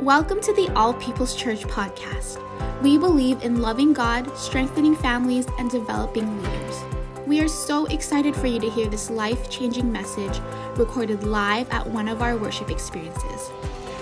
[0.00, 2.42] Welcome to the All People's Church podcast.
[2.82, 6.82] We believe in loving God, strengthening families, and developing leaders.
[7.28, 10.40] We are so excited for you to hear this life changing message
[10.74, 13.50] recorded live at one of our worship experiences.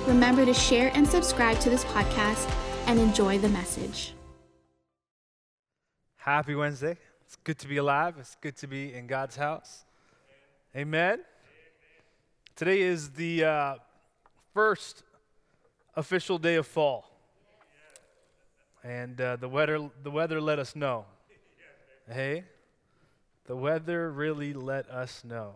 [0.06, 2.50] Remember to share and subscribe to this podcast
[2.86, 4.14] and enjoy the message.
[6.16, 6.96] Happy Wednesday.
[7.27, 8.14] It's good to be alive.
[8.18, 9.84] It's good to be in God's house.
[10.74, 11.20] Amen.
[12.56, 13.74] Today is the uh,
[14.54, 15.02] first
[15.95, 17.08] official day of fall.
[18.85, 21.04] And uh, the, weather, the weather let us know.
[22.11, 22.44] Hey?
[23.46, 25.54] The weather really let us know.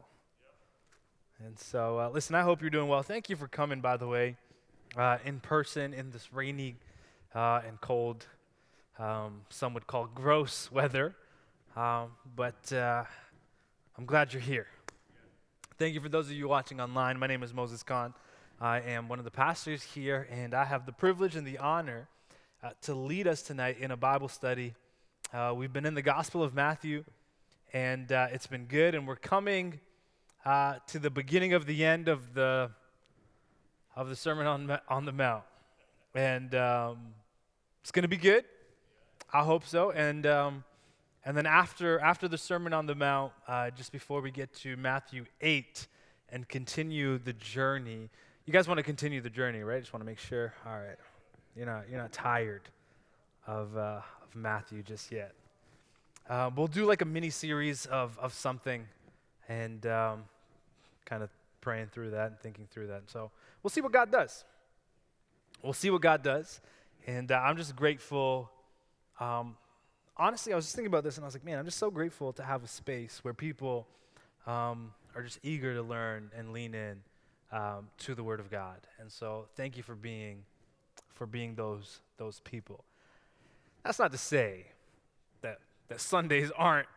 [1.45, 3.03] And so, uh, listen, I hope you're doing well.
[3.03, 4.37] Thank you for coming, by the way,
[4.97, 6.77] uh, in person in this rainy
[7.35, 8.27] uh, and cold,
[8.99, 11.15] um, some would call gross weather.
[11.77, 13.05] Um, but uh,
[13.99, 14.67] I'm glad you're here.
[15.79, 17.19] Thank you for those of you watching online.
[17.19, 18.15] My name is Moses Khan.
[18.59, 22.09] I am one of the pastors here, and I have the privilege and the honor
[22.63, 24.73] uh, to lead us tonight in a Bible study.
[25.31, 27.05] Uh, we've been in the Gospel of Matthew,
[27.75, 29.79] and uh, it's been good, and we're coming
[30.47, 32.71] uh, to the beginning of the end of the
[33.95, 35.45] of the Sermon on on the Mount,
[36.15, 36.97] and um,
[37.83, 38.47] it's going to be good.
[39.33, 40.27] I hope so, and.
[40.27, 40.65] Um,
[41.29, 44.77] and then after, after the Sermon on the Mount, uh, just before we get to
[44.77, 45.89] Matthew 8
[46.29, 48.11] and continue the journey,
[48.47, 49.81] you guys want to continue the journey, right?
[49.81, 50.55] Just want to make sure.
[50.65, 50.97] All right.
[51.57, 52.63] You're not, you're not tired
[53.45, 55.33] of, uh, of Matthew just yet.
[56.31, 58.87] Uh, we'll do like a mini series of, of something
[59.49, 60.25] and um,
[61.05, 61.31] kind of
[61.61, 63.03] praying through that and thinking through that.
[63.11, 63.33] So
[63.65, 64.45] we'll see what God does.
[65.61, 66.61] We'll see what God does.
[67.09, 68.49] And uh, I'm just grateful.
[69.19, 69.57] Um,
[70.17, 71.91] honestly, I was just thinking about this and I was like, man, I'm just so
[71.91, 73.89] grateful to have a space where people
[74.47, 77.01] um, are just eager to learn and lean in
[77.53, 78.79] um, to the Word of God.
[79.01, 80.45] And so, thank you for being
[81.15, 82.85] for being those those people.
[83.85, 84.67] That's not to say
[85.43, 86.89] that that Sundays aren't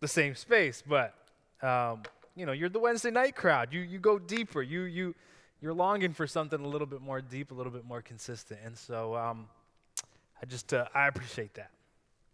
[0.00, 1.14] the same space, but
[1.62, 2.02] um,
[2.36, 3.72] you know, you're the Wednesday night crowd.
[3.72, 4.62] You you go deeper.
[4.62, 5.14] You you
[5.60, 8.60] you're longing for something a little bit more deep, a little bit more consistent.
[8.64, 9.46] And so, um,
[10.42, 11.70] I just uh, I appreciate that.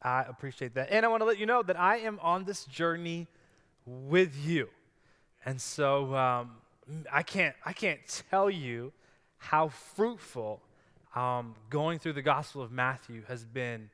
[0.00, 2.65] I appreciate that, and I want to let you know that I am on this
[2.65, 3.27] journey
[3.84, 4.69] with you.
[5.44, 6.50] And so um,
[7.12, 8.00] I can't, I can't
[8.31, 8.93] tell you
[9.38, 10.60] how fruitful
[11.15, 13.91] um, going through the Gospel of Matthew has been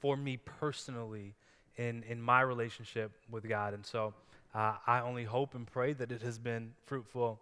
[0.00, 1.34] for me personally
[1.76, 3.74] in, in my relationship with God.
[3.74, 4.14] And so
[4.54, 7.40] uh, I only hope and pray that it has been fruitful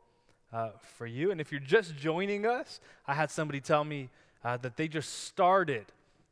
[0.53, 1.31] uh, for you.
[1.31, 4.09] And if you're just joining us, I had somebody tell me
[4.45, 5.87] uh, that they just started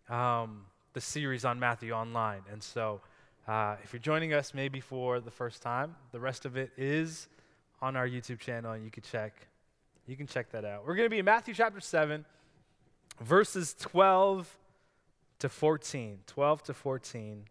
[0.09, 0.63] um,
[0.93, 2.43] the series on Matthew online.
[2.51, 3.01] And so
[3.47, 7.29] uh, if you're joining us maybe for the first time, the rest of it is
[7.81, 9.47] on our YouTube channel, and you can check
[10.07, 10.87] you can check that out.
[10.87, 12.25] We're going to be in Matthew chapter 7,
[13.21, 14.57] verses 12
[15.41, 16.19] to 14.
[16.27, 17.45] 12 to 14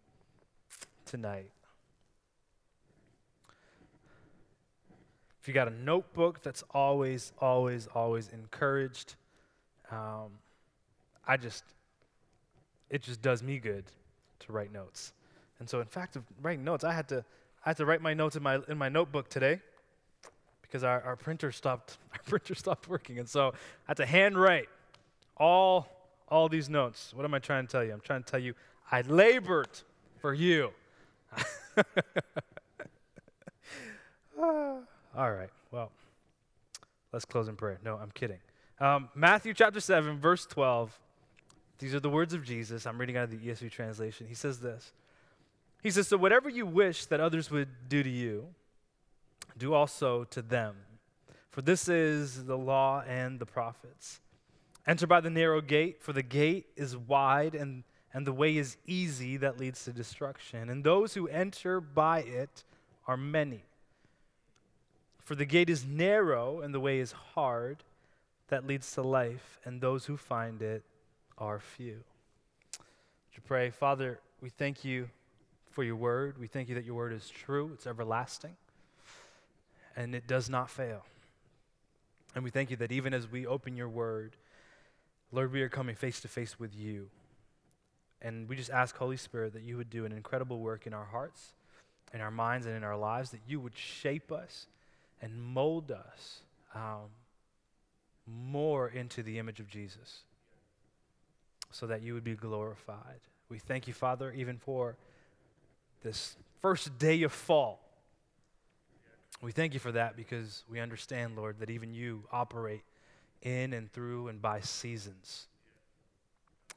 [1.04, 1.50] tonight.
[5.40, 9.16] If you got a notebook, that's always, always, always encouraged.
[9.92, 10.38] Um,
[11.28, 11.62] I just,
[12.88, 13.84] it just does me good
[14.40, 15.12] to write notes.
[15.60, 17.22] And so, in fact, of writing notes, I had to,
[17.64, 19.60] I had to write my notes in my, in my notebook today
[20.68, 23.18] because our, our printer stopped our printer stopped working.
[23.18, 24.68] And so i had to handwrite
[25.36, 25.88] all
[26.28, 27.12] all these notes.
[27.14, 27.92] What am i trying to tell you?
[27.92, 28.54] I'm trying to tell you
[28.90, 29.68] i labored
[30.20, 30.70] for you.
[34.38, 35.90] All right well
[37.12, 37.78] let's close in prayer.
[37.84, 38.38] No i'm kidding.
[38.80, 40.98] Um, matthew chapter 7 verse 12
[41.78, 42.86] these are the words of jesus.
[42.86, 44.26] I'm reading out of the esv translation.
[44.28, 44.92] He says this.
[45.82, 48.48] He says so whatever you wish that others would do to you
[49.58, 50.76] do also to them.
[51.50, 54.20] For this is the law and the prophets.
[54.86, 58.76] Enter by the narrow gate, for the gate is wide and, and the way is
[58.86, 60.68] easy that leads to destruction.
[60.68, 62.62] And those who enter by it
[63.06, 63.64] are many.
[65.18, 67.82] For the gate is narrow and the way is hard
[68.48, 70.84] that leads to life, and those who find it
[71.36, 72.04] are few.
[73.32, 75.10] You pray, Father, we thank you
[75.70, 76.38] for your word.
[76.38, 78.54] We thank you that your word is true, it's everlasting
[79.96, 81.04] and it does not fail.
[82.34, 84.36] And we thank you that even as we open your word,
[85.32, 87.08] Lord, we are coming face to face with you.
[88.20, 91.04] And we just ask, Holy Spirit, that you would do an incredible work in our
[91.04, 91.54] hearts,
[92.12, 94.66] in our minds, and in our lives, that you would shape us
[95.22, 96.40] and mold us
[96.74, 97.10] um,
[98.26, 100.20] more into the image of Jesus
[101.70, 103.20] so that you would be glorified.
[103.48, 104.96] We thank you, Father, even for
[106.02, 107.80] this first day of fall
[109.42, 112.82] we thank you for that because we understand, Lord, that even you operate
[113.42, 115.48] in and through and by seasons.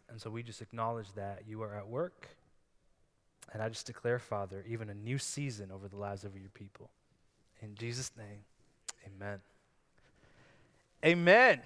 [0.09, 2.27] And so we just acknowledge that you are at work.
[3.53, 6.89] And I just declare, Father, even a new season over the lives of your people.
[7.61, 8.43] In Jesus' name,
[9.05, 9.39] amen.
[11.05, 11.61] Amen.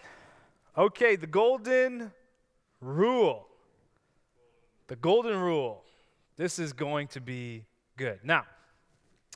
[0.78, 2.12] Okay, the golden
[2.80, 3.48] rule.
[4.88, 5.84] The golden rule.
[6.38, 7.66] This is going to be
[7.98, 8.20] good.
[8.24, 8.46] Now,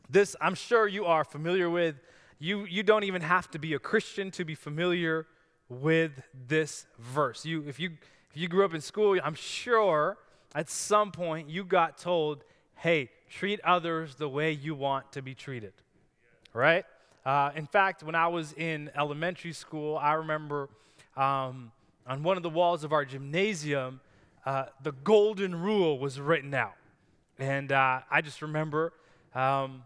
[0.10, 1.96] this I'm sure you are familiar with.
[2.40, 5.26] You, you don't even have to be a Christian to be familiar
[5.70, 6.12] with
[6.48, 7.46] this verse.
[7.46, 7.92] You, if, you,
[8.32, 10.18] if you grew up in school, I'm sure
[10.54, 12.44] at some point you got told,
[12.76, 15.74] hey, treat others the way you want to be treated.
[16.54, 16.86] Right?
[17.26, 20.70] Uh, in fact, when I was in elementary school, I remember
[21.18, 21.72] um,
[22.08, 24.00] on one of the walls of our gymnasium,
[24.46, 26.76] uh, the golden rule was written out.
[27.38, 28.94] And uh, I just remember
[29.36, 29.84] um,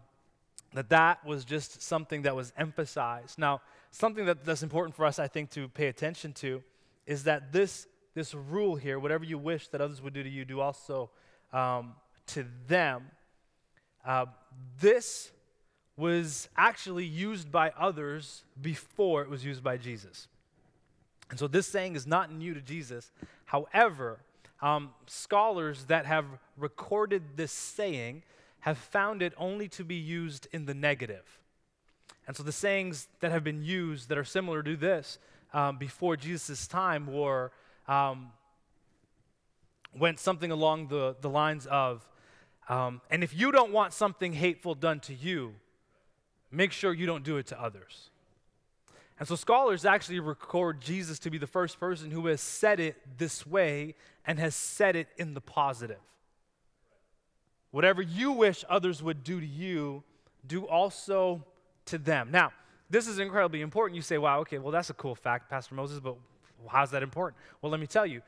[0.74, 3.38] that that was just something that was emphasized.
[3.38, 3.60] Now,
[3.90, 6.62] something that, that's important for us, I think, to pay attention to
[7.06, 10.44] is that this, this rule here, whatever you wish that others would do to you,
[10.44, 11.10] do also
[11.52, 11.94] um,
[12.28, 13.10] to them.
[14.04, 14.26] Uh,
[14.80, 15.30] this
[15.96, 20.26] was actually used by others before it was used by Jesus.
[21.30, 23.10] And so this saying is not new to Jesus.
[23.44, 24.20] However,
[24.60, 26.24] um, scholars that have
[26.56, 28.22] recorded this saying
[28.62, 31.40] have found it only to be used in the negative.
[32.26, 35.18] And so the sayings that have been used that are similar to this
[35.52, 37.50] um, before Jesus' time were
[37.88, 38.30] um,
[39.98, 42.08] went something along the, the lines of,
[42.68, 45.54] um, and if you don't want something hateful done to you,
[46.52, 48.10] make sure you don't do it to others.
[49.18, 52.96] And so scholars actually record Jesus to be the first person who has said it
[53.18, 55.98] this way and has said it in the positive.
[57.72, 60.04] Whatever you wish others would do to you,
[60.46, 61.44] do also
[61.86, 62.30] to them.
[62.30, 62.52] Now,
[62.90, 63.96] this is incredibly important.
[63.96, 66.16] You say, wow, okay, well, that's a cool fact, Pastor Moses, but
[66.68, 67.40] how's that important?
[67.60, 68.22] Well, let me tell you.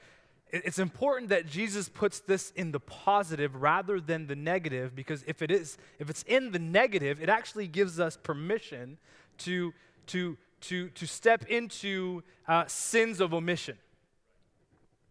[0.50, 5.42] It's important that Jesus puts this in the positive rather than the negative because if
[5.42, 8.98] it is, if it's in the negative, it actually gives us permission
[9.38, 9.74] to,
[10.06, 13.76] to, to, to step into uh, sins of omission.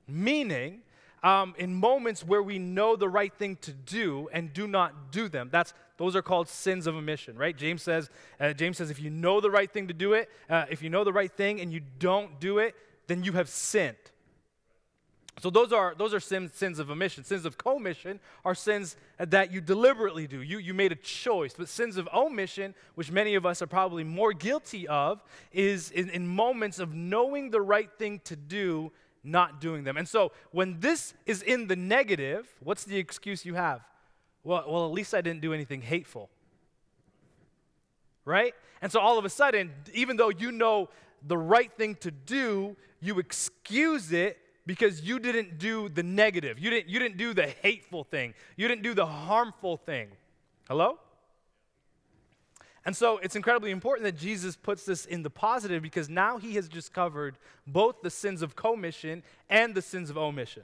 [0.08, 0.82] Meaning,
[1.24, 5.30] um, in moments where we know the right thing to do and do not do
[5.30, 5.50] them.
[5.52, 7.56] That's those are called sins of omission, right?
[7.56, 8.10] James says,
[8.40, 10.90] uh, James says, if you know the right thing to do it, uh, if you
[10.90, 12.76] know the right thing and you don't do it,
[13.08, 13.96] then you have sinned.
[15.40, 17.24] So those are those are sins, sins of omission.
[17.24, 20.42] Sins of commission are sins that you deliberately do.
[20.42, 21.54] You you made a choice.
[21.58, 26.10] But sins of omission, which many of us are probably more guilty of, is in,
[26.10, 28.92] in moments of knowing the right thing to do
[29.24, 29.98] not doing them.
[29.98, 33.82] And so when this is in the negative, what's the excuse you have?
[34.44, 36.30] Well, well, at least I didn't do anything hateful.
[38.26, 38.54] Right?
[38.82, 40.90] And so all of a sudden, even though you know
[41.26, 46.60] the right thing to do, you excuse it because you didn't do the negative.
[46.60, 48.34] You didn't, you didn't do the hateful thing.
[48.56, 50.10] You didn't do the harmful thing.
[50.68, 51.00] Hello?
[52.86, 56.56] And so it's incredibly important that Jesus puts this in the positive because now he
[56.56, 60.64] has just covered both the sins of commission and the sins of omission.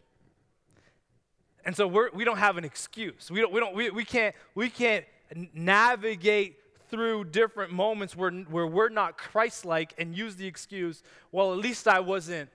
[1.64, 3.32] And so we're, we don't have an excuse.
[3.32, 5.06] We, don't, we, don't, we, we, can't, we can't
[5.54, 6.58] navigate
[6.90, 11.60] through different moments where, where we're not Christ like and use the excuse, well, at
[11.60, 12.50] least I wasn't.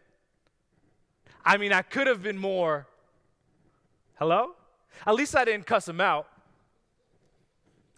[1.44, 2.86] I mean, I could have been more.
[4.18, 4.56] Hello?
[5.06, 6.26] At least I didn't cuss him out.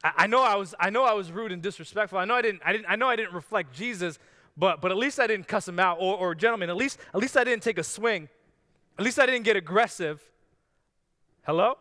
[0.07, 2.19] I, I, know I was, I know I was rude and disrespectful.
[2.19, 4.19] I know I didn't, I didn't, I know I didn't reflect Jesus,
[4.57, 5.99] but, but at least I didn't cuss him out.
[6.01, 8.29] Or, or gentlemen, at least, at least I didn't take a swing.
[8.99, 10.23] At least I didn't get aggressive.
[11.45, 11.77] Hello?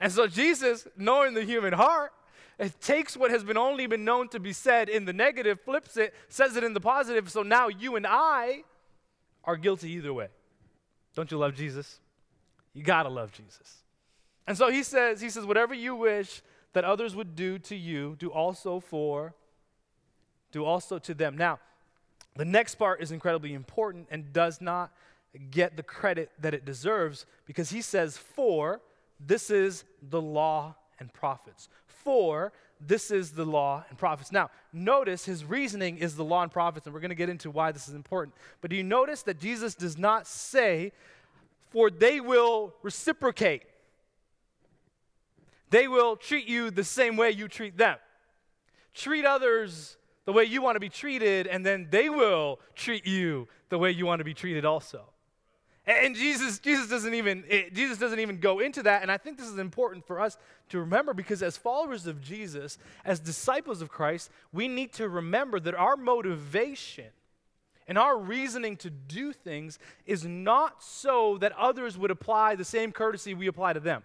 [0.00, 2.12] And so Jesus, knowing the human heart,
[2.58, 5.96] it takes what has been only been known to be said in the negative, flips
[5.96, 7.28] it, says it in the positive.
[7.30, 8.62] So now you and I
[9.42, 10.28] are guilty either way.
[11.16, 11.98] Don't you love Jesus?
[12.72, 13.82] You gotta love Jesus.
[14.46, 16.42] And so he says, he says, whatever you wish
[16.74, 19.34] that others would do to you, do also for,
[20.52, 21.36] do also to them.
[21.36, 21.58] Now,
[22.36, 24.92] the next part is incredibly important and does not
[25.50, 28.80] get the credit that it deserves because he says, For
[29.18, 31.68] this is the law and prophets.
[31.86, 34.32] For this is the law and prophets.
[34.32, 37.50] Now, notice his reasoning is the law and prophets, and we're going to get into
[37.50, 38.34] why this is important.
[38.60, 40.92] But do you notice that Jesus does not say,
[41.70, 43.62] For they will reciprocate?
[45.70, 47.96] They will treat you the same way you treat them.
[48.92, 53.48] Treat others the way you want to be treated, and then they will treat you
[53.68, 55.04] the way you want to be treated also.
[55.86, 59.02] And Jesus, Jesus doesn't even it, Jesus doesn't even go into that.
[59.02, 60.38] And I think this is important for us
[60.70, 65.60] to remember because as followers of Jesus, as disciples of Christ, we need to remember
[65.60, 67.10] that our motivation
[67.86, 72.92] And our reasoning to do things is not so that others would apply the same
[72.92, 74.02] courtesy we apply to them,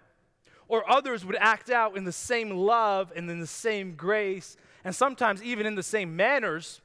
[0.70, 4.96] or others would act out in the same love and in the same grace, and
[4.96, 6.80] sometimes even in the same manners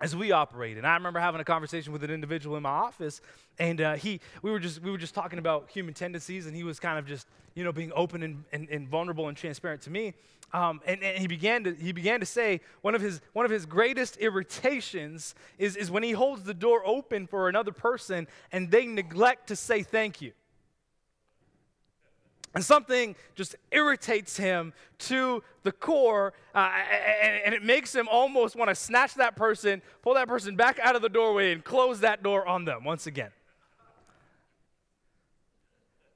[0.00, 0.76] as we operate.
[0.76, 3.20] And I remember having a conversation with an individual in my office,
[3.58, 6.62] and uh, he, we were just, we were just talking about human tendencies, and he
[6.62, 9.90] was kind of just, you know, being open and, and, and vulnerable and transparent to
[9.90, 10.12] me.
[10.52, 13.50] Um, and, and he began to, he began to say one of his, one of
[13.50, 18.70] his greatest irritations is, is when he holds the door open for another person and
[18.70, 20.32] they neglect to say thank you.
[22.56, 26.70] And something just irritates him to the core, uh,
[27.20, 30.78] and, and, it makes him almost want to snatch that person, pull that person back
[30.78, 33.28] out of the doorway, and close that door on them once again.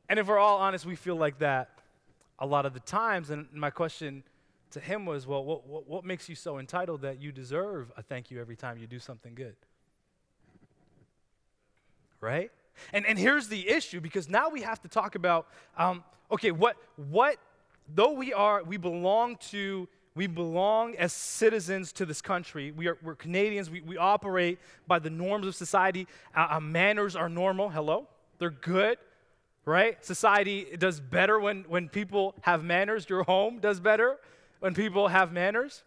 [0.08, 1.68] And if we're all honest, we feel like that
[2.38, 3.28] a lot of the times.
[3.28, 4.22] And my question
[4.70, 8.02] to him was, well, what, what, what makes you so entitled that you deserve a
[8.02, 9.56] thank you every time you do something good?
[12.18, 12.50] Right?
[12.92, 15.46] And, and here's the issue because now we have to talk about
[15.76, 17.36] um, okay, what, what,
[17.94, 22.72] though we are, we belong to, we belong as citizens to this country.
[22.72, 23.70] We are, we're Canadians.
[23.70, 26.06] We, we operate by the norms of society.
[26.34, 27.70] Our, our manners are normal.
[27.70, 28.06] Hello?
[28.38, 28.98] They're good,
[29.64, 30.02] right?
[30.04, 33.08] Society does better when, when people have manners.
[33.08, 34.18] Your home does better
[34.60, 35.82] when people have manners.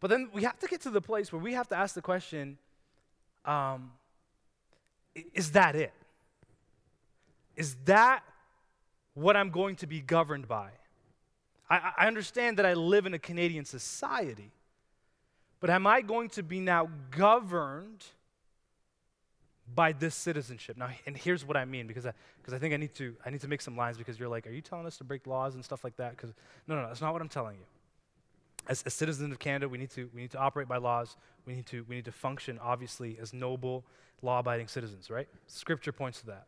[0.00, 2.02] But then we have to get to the place where we have to ask the
[2.02, 2.58] question
[3.44, 3.92] um,
[5.34, 5.92] is that it?
[7.56, 8.22] Is that
[9.14, 10.70] what I'm going to be governed by?
[11.68, 14.52] I, I understand that I live in a Canadian society,
[15.60, 18.04] but am I going to be now governed
[19.74, 20.76] by this citizenship?
[20.76, 23.30] Now, and here's what I mean because I, because I think I need, to, I
[23.30, 25.54] need to make some lines because you're like, are you telling us to break laws
[25.54, 26.16] and stuff like that?
[26.16, 26.34] Because
[26.66, 27.64] no, no, no, that's not what I'm telling you.
[28.68, 31.16] As, as citizens of Canada, we need, to, we need to operate by laws.
[31.46, 33.84] We need to, we need to function, obviously, as noble,
[34.22, 35.28] law abiding citizens, right?
[35.46, 36.46] Scripture points to that.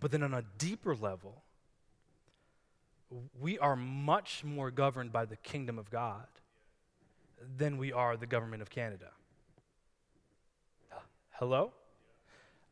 [0.00, 1.42] But then on a deeper level,
[3.40, 6.26] we are much more governed by the kingdom of God
[7.56, 9.10] than we are the government of Canada.
[11.32, 11.72] Hello?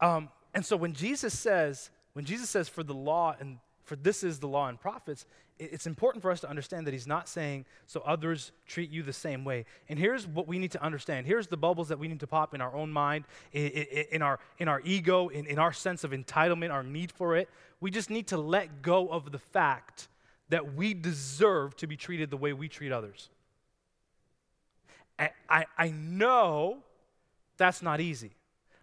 [0.00, 3.58] Um, and so when Jesus says, when Jesus says, for the law and
[3.90, 5.26] for this is the law and prophets,
[5.58, 9.12] it's important for us to understand that he's not saying so others treat you the
[9.12, 9.64] same way.
[9.88, 11.26] And here's what we need to understand.
[11.26, 14.68] Here's the bubbles that we need to pop in our own mind, in, our, in
[14.68, 17.48] our ego, in, in our sense of entitlement, our need for it.
[17.80, 20.06] We just need to let go of the fact
[20.50, 23.28] that we deserve to be treated the way we treat others.
[25.18, 26.84] I, I, I know
[27.56, 28.30] that's not easy.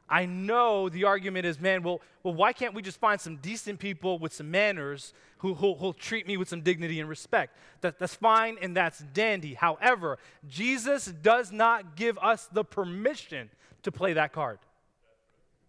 [0.10, 3.80] I know the argument is, man, well, well, why can't we just find some decent
[3.80, 7.58] people with some manners who, who, who'll treat me with some dignity and respect?
[7.82, 9.54] That, that's fine and that's dandy.
[9.54, 13.50] However, Jesus does not give us the permission
[13.84, 14.60] to play that card.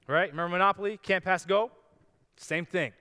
[0.06, 0.30] Right?
[0.30, 0.98] Remember Monopoly?
[1.02, 1.70] Can't pass go?
[2.36, 2.92] Same thing.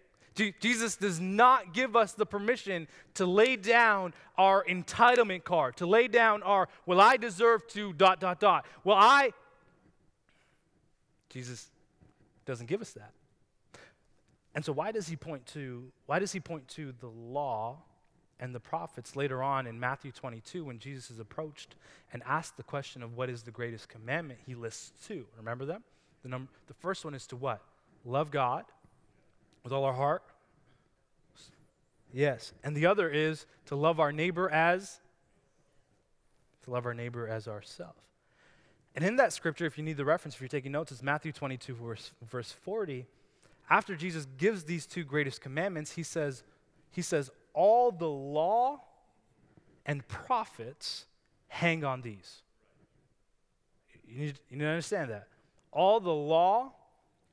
[0.60, 6.08] Jesus does not give us the permission to lay down our entitlement card, to lay
[6.08, 8.66] down our, well, I deserve to, dot, dot, dot.
[8.84, 9.32] Well, I,
[11.30, 11.70] Jesus
[12.46, 13.12] doesn't give us that.
[14.56, 17.78] And so why does he point to why does he point to the law
[18.40, 21.76] and the prophets later on in Matthew 22 when Jesus is approached
[22.12, 24.40] and asked the question of what is the greatest commandment?
[24.46, 25.26] He lists two.
[25.38, 25.84] Remember them?
[26.24, 27.62] The number the first one is to what?
[28.04, 28.66] Love God
[29.64, 30.24] with all our heart.
[32.14, 32.54] Yes.
[32.64, 35.00] And the other is to love our neighbor as
[36.64, 38.00] to love our neighbor as ourselves.
[38.98, 41.32] And in that scripture, if you need the reference, if you're taking notes, it's Matthew
[41.32, 43.06] 22, verse, verse 40.
[43.70, 46.42] After Jesus gives these two greatest commandments, he says,
[46.90, 48.82] he says, all the law
[49.86, 51.06] and prophets
[51.48, 52.42] hang on these.
[54.10, 55.28] You need, you need to understand that.
[55.72, 56.72] All the law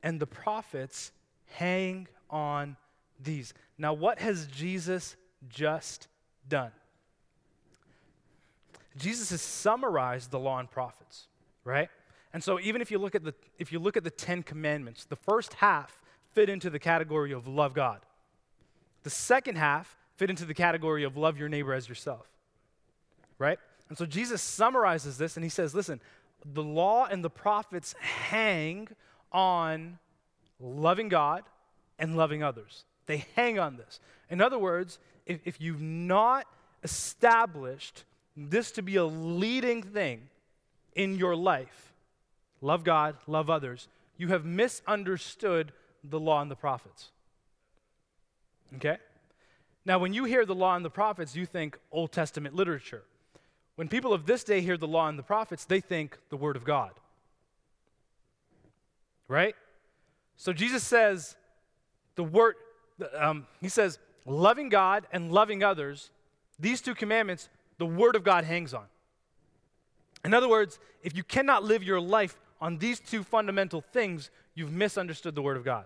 [0.03, 1.13] and the prophets
[1.47, 2.77] hang on
[3.19, 3.55] these.
[3.79, 5.17] Now, what has Jesus
[5.49, 6.09] just
[6.47, 6.73] done?
[8.99, 11.29] Jesus has summarized the law and prophets
[11.65, 11.89] right?
[12.33, 15.05] And so even if you look at the if you look at the 10 commandments,
[15.05, 16.01] the first half
[16.33, 18.01] fit into the category of love God.
[19.05, 22.27] The second half fit into the category of love your neighbor as yourself.
[23.39, 23.59] Right?
[23.89, 26.01] And so Jesus summarizes this and he says, listen,
[26.45, 28.89] the law and the prophets hang
[29.33, 29.99] on
[30.61, 31.45] loving God
[31.99, 32.85] and loving others.
[33.07, 34.01] They hang on this.
[34.31, 36.47] In other words, if, if you've not
[36.83, 38.05] established
[38.37, 40.29] this to be a leading thing
[40.95, 41.93] in your life,
[42.61, 45.73] love God, love others, you have misunderstood
[46.03, 47.11] the law and the prophets.
[48.77, 48.99] Okay?
[49.85, 53.03] Now, when you hear the law and the prophets, you think Old Testament literature.
[53.77, 56.57] When people of this day hear the law and the prophets, they think the word
[56.57, 56.93] of God.
[59.29, 59.55] Right?
[60.37, 61.37] So Jesus says,
[62.15, 62.55] the word,
[63.19, 66.11] um, he says, loving God and loving others,
[66.59, 67.49] these two commandments,
[67.79, 68.85] the word of God hangs on.
[70.25, 74.73] In other words, if you cannot live your life on these two fundamental things, you've
[74.73, 75.85] misunderstood the word of God.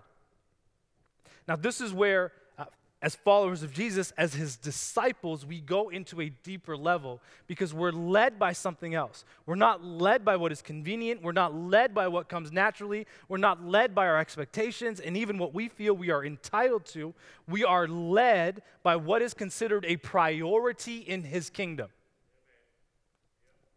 [1.47, 2.65] Now, this is where uh,
[3.01, 7.91] as followers of Jesus, as his disciples, we go into a deeper level because we're
[7.91, 9.25] led by something else.
[9.45, 11.21] We're not led by what is convenient.
[11.21, 13.07] We're not led by what comes naturally.
[13.27, 17.13] We're not led by our expectations and even what we feel we are entitled to.
[17.47, 21.89] We are led by what is considered a priority in his kingdom.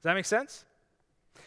[0.03, 0.65] Does that make sense?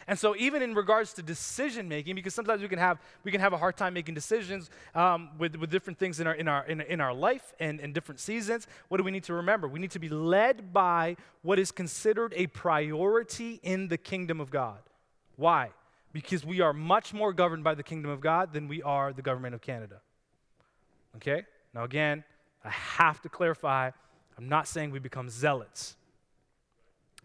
[0.08, 3.42] And so, even in regards to decision making, because sometimes we can have we can
[3.42, 6.66] have a hard time making decisions um, with, with different things in our in our
[6.66, 8.68] in, in our life and in different seasons.
[8.88, 9.68] What do we need to remember?
[9.68, 14.52] We need to be led by what is considered a priority in the kingdom of
[14.52, 14.80] God.
[15.38, 15.72] Why?
[16.14, 19.24] Because we are much more governed by the kingdom of God than we are the
[19.24, 20.02] government of Canada.
[21.18, 21.44] Okay.
[21.74, 22.24] Now, again,
[22.64, 23.92] I have to clarify.
[24.38, 25.98] I'm not saying we become zealots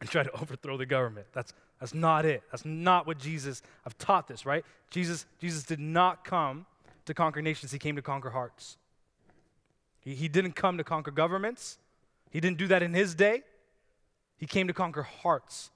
[0.00, 1.26] and try to overthrow the government.
[1.32, 2.42] That's that's not it.
[2.50, 4.64] That's not what Jesus, I've taught this, right?
[4.90, 6.66] Jesus, Jesus did not come
[7.06, 8.76] to conquer nations, he came to conquer hearts.
[10.00, 11.78] He, he didn't come to conquer governments,
[12.30, 13.42] he didn't do that in his day.
[14.36, 15.70] He came to conquer hearts,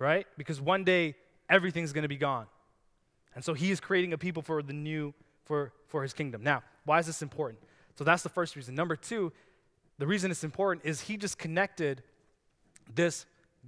[0.00, 0.26] right?
[0.36, 1.14] Because one day
[1.48, 2.46] everything's going to be gone.
[3.34, 5.14] And so he is creating a people for the new,
[5.44, 6.42] for, for his kingdom.
[6.42, 7.60] Now, why is this important?
[7.96, 8.74] So that's the first reason.
[8.74, 9.32] Number two,
[9.98, 12.02] the reason it's important is he just connected
[12.94, 13.26] this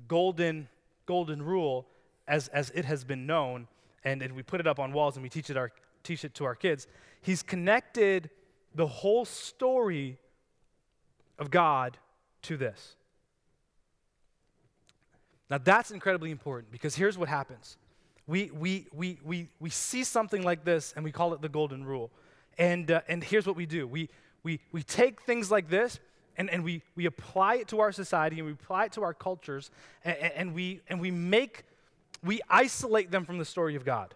[0.09, 0.69] golden
[1.11, 1.89] golden rule
[2.29, 3.67] as, as it has been known,
[4.05, 5.73] and, and we put it up on walls and we teach it, our,
[6.05, 6.87] teach it to our kids.
[7.21, 8.31] He's connected
[8.77, 10.19] the whole story
[11.37, 11.99] of God
[12.43, 12.95] to this.
[15.51, 17.77] Now, that's incredibly important because here's what happens.
[18.29, 21.85] We, we, we, we, we see something like this and we call it the golden
[21.85, 22.13] rule.
[22.57, 24.09] And, uh, and here's what we do we,
[24.45, 25.99] we, we take things like this
[26.41, 29.13] and, and we, we apply it to our society and we apply it to our
[29.13, 29.71] cultures
[30.07, 31.65] and, and, we, and we make,
[32.25, 34.15] we isolate them from the story of God.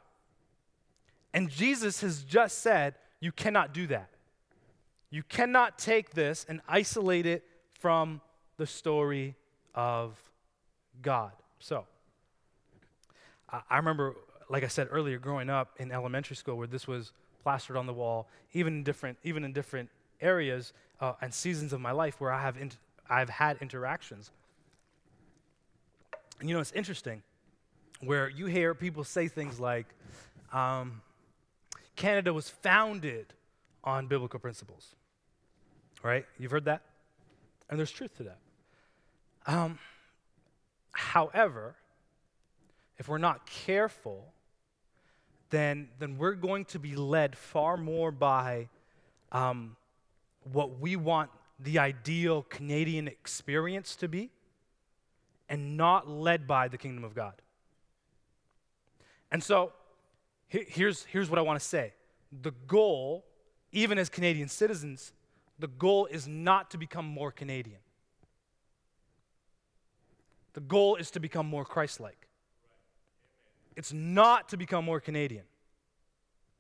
[1.35, 4.09] And Jesus has just said, you cannot do that.
[5.11, 7.45] You cannot take this and isolate it
[7.79, 8.23] from
[8.57, 9.35] the story
[9.75, 10.19] of
[11.03, 11.33] God.
[11.59, 11.85] So,
[13.69, 14.15] I remember,
[14.49, 17.93] like I said earlier, growing up in elementary school where this was plastered on the
[17.93, 19.91] wall, even in different, even in different
[20.25, 22.57] areas uh, and seasons of my life where I have
[23.09, 24.31] I've had interactions.
[26.41, 27.23] And you know, it's interesting
[28.01, 29.87] where you hear people say things like,
[30.53, 31.03] um,
[31.97, 33.27] Canada was founded
[33.83, 34.95] on biblical principles.
[36.03, 36.27] Right?
[36.39, 36.83] You've heard that?
[37.71, 38.39] And there's truth to that.
[39.47, 39.79] Um,
[40.93, 41.77] however,
[42.99, 44.33] if we're not careful,
[45.51, 48.69] then, then we're going to be led far more by
[49.33, 49.77] um,
[50.53, 54.31] what we want the ideal Canadian experience to be
[55.49, 57.35] and not led by the kingdom of God.
[59.31, 59.73] And so
[60.49, 61.93] here's, here's what I want to say
[62.43, 63.25] the goal,
[63.73, 65.13] even as Canadian citizens,
[65.59, 67.79] the goal is not to become more Canadian.
[70.55, 72.29] The goal is to become more Christ like.
[73.77, 75.45] It's not to become more Canadian,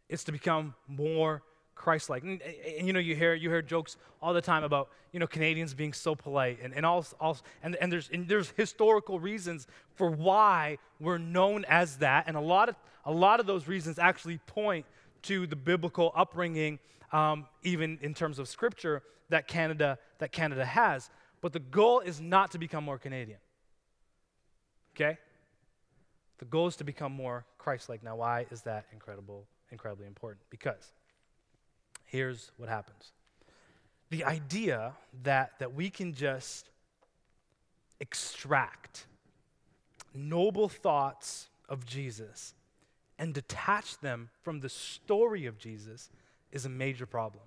[0.08, 1.42] it's to become more
[1.74, 2.22] Christ-like.
[2.22, 5.26] And, and, you know, you hear you hear jokes all the time about you know
[5.26, 9.66] Canadians being so polite, and and all, all and, and there's and there's historical reasons
[9.94, 13.98] for why we're known as that, and a lot of a lot of those reasons
[13.98, 14.86] actually point
[15.22, 16.78] to the biblical upbringing,
[17.12, 21.10] um, even in terms of Scripture that Canada that Canada has.
[21.40, 23.38] But the goal is not to become more Canadian.
[24.96, 25.18] Okay.
[26.38, 28.02] The goal is to become more Christ-like.
[28.02, 30.42] Now, why is that incredible, incredibly important?
[30.50, 30.92] Because
[32.14, 33.10] here's what happens
[34.10, 34.92] the idea
[35.24, 36.70] that, that we can just
[37.98, 39.06] extract
[40.14, 42.54] noble thoughts of Jesus
[43.18, 46.10] and detach them from the story of Jesus
[46.52, 47.42] is a major problem.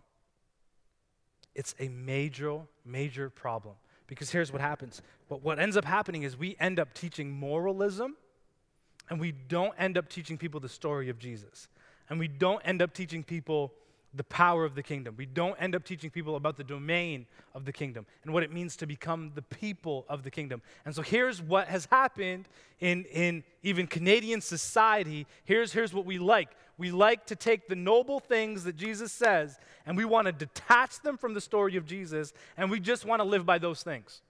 [1.55, 3.75] It's a major, major problem.
[4.07, 5.01] Because here's what happens.
[5.29, 8.17] But what ends up happening is we end up teaching moralism
[9.09, 11.69] and we don't end up teaching people the story of Jesus.
[12.09, 13.71] And we don't end up teaching people
[14.13, 15.15] the power of the kingdom.
[15.17, 18.51] We don't end up teaching people about the domain of the kingdom and what it
[18.51, 20.61] means to become the people of the kingdom.
[20.85, 22.47] And so here's what has happened
[22.79, 25.27] in, in even Canadian society.
[25.43, 29.57] Here's, here's what we like we like to take the noble things that Jesus says
[29.85, 33.19] and we want to detach them from the story of Jesus and we just want
[33.19, 34.21] to live by those things.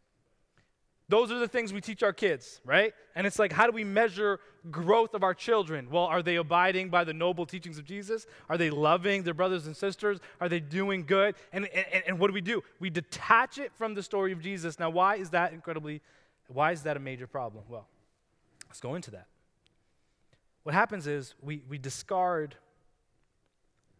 [1.09, 2.93] Those are the things we teach our kids, right?
[3.15, 5.89] And it's like, how do we measure growth of our children?
[5.89, 8.27] Well, are they abiding by the noble teachings of Jesus?
[8.49, 10.19] Are they loving their brothers and sisters?
[10.41, 11.35] Are they doing good?
[11.53, 12.61] And, and, and what do we do?
[12.81, 14.79] We detach it from the story of Jesus.
[14.79, 16.01] Now, why is that incredibly,
[16.47, 17.63] why is that a major problem?
[17.69, 17.87] Well,
[18.67, 19.27] let's go into that.
[20.63, 22.55] What happens is we, we discard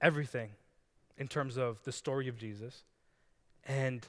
[0.02, 0.50] everything
[1.18, 2.84] in terms of the story of Jesus
[3.64, 4.06] and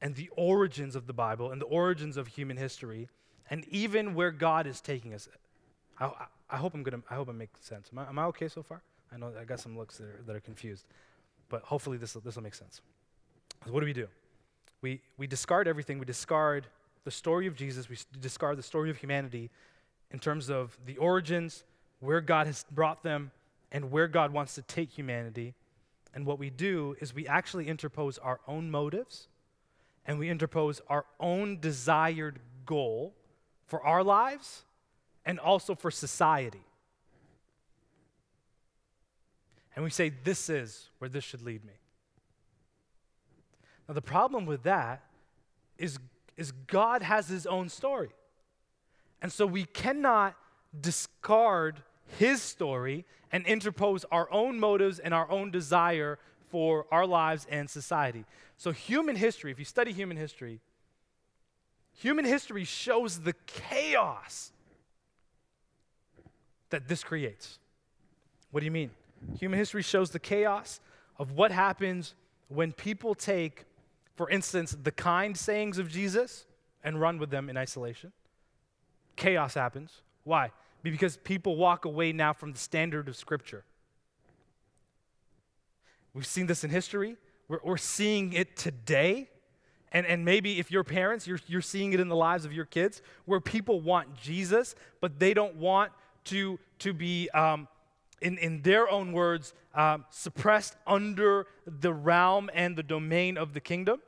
[0.00, 3.08] and the origins of the Bible and the origins of human history
[3.50, 5.28] and even where God is taking us.
[5.98, 7.02] I, I, I hope I'm gonna.
[7.10, 7.90] I hope I'm making sense.
[7.92, 8.82] Am I, am I okay so far?
[9.12, 10.86] I know I got some looks that are, that are confused,
[11.48, 12.80] but hopefully this this will make sense.
[13.66, 14.08] So what do we do?
[14.80, 15.98] We we discard everything.
[15.98, 16.66] We discard
[17.04, 17.88] the story of Jesus.
[17.88, 19.50] We discard the story of humanity
[20.10, 21.64] in terms of the origins,
[22.00, 23.30] where God has brought them,
[23.72, 25.54] and where God wants to take humanity.
[26.14, 29.28] And what we do is we actually interpose our own motives
[30.08, 33.14] and we interpose our own desired goal
[33.66, 34.64] for our lives
[35.26, 36.64] and also for society.
[39.76, 41.74] And we say, This is where this should lead me.
[43.86, 45.02] Now, the problem with that
[45.76, 45.98] is,
[46.38, 48.10] is God has his own story.
[49.20, 50.36] And so we cannot
[50.80, 51.82] discard
[52.18, 56.18] his story and interpose our own motives and our own desire
[56.50, 58.24] for our lives and society.
[58.56, 60.60] So, human history, if you study human history,
[61.92, 64.52] human history shows the chaos
[66.70, 67.58] that this creates.
[68.50, 68.90] What do you mean?
[69.38, 70.80] Human history shows the chaos
[71.18, 72.14] of what happens
[72.48, 73.64] when people take,
[74.16, 76.46] for instance, the kind sayings of Jesus
[76.82, 78.12] and run with them in isolation.
[79.16, 80.02] Chaos happens.
[80.24, 80.52] Why?
[80.82, 83.64] Because people walk away now from the standard of Scripture.
[86.14, 87.16] We've seen this in history.
[87.48, 89.28] We're, we're seeing it today.
[89.92, 92.66] And, and maybe if you're parents, you're, you're seeing it in the lives of your
[92.66, 95.92] kids where people want Jesus, but they don't want
[96.24, 97.68] to, to be, um,
[98.20, 103.60] in, in their own words, um, suppressed under the realm and the domain of the
[103.60, 104.00] kingdom.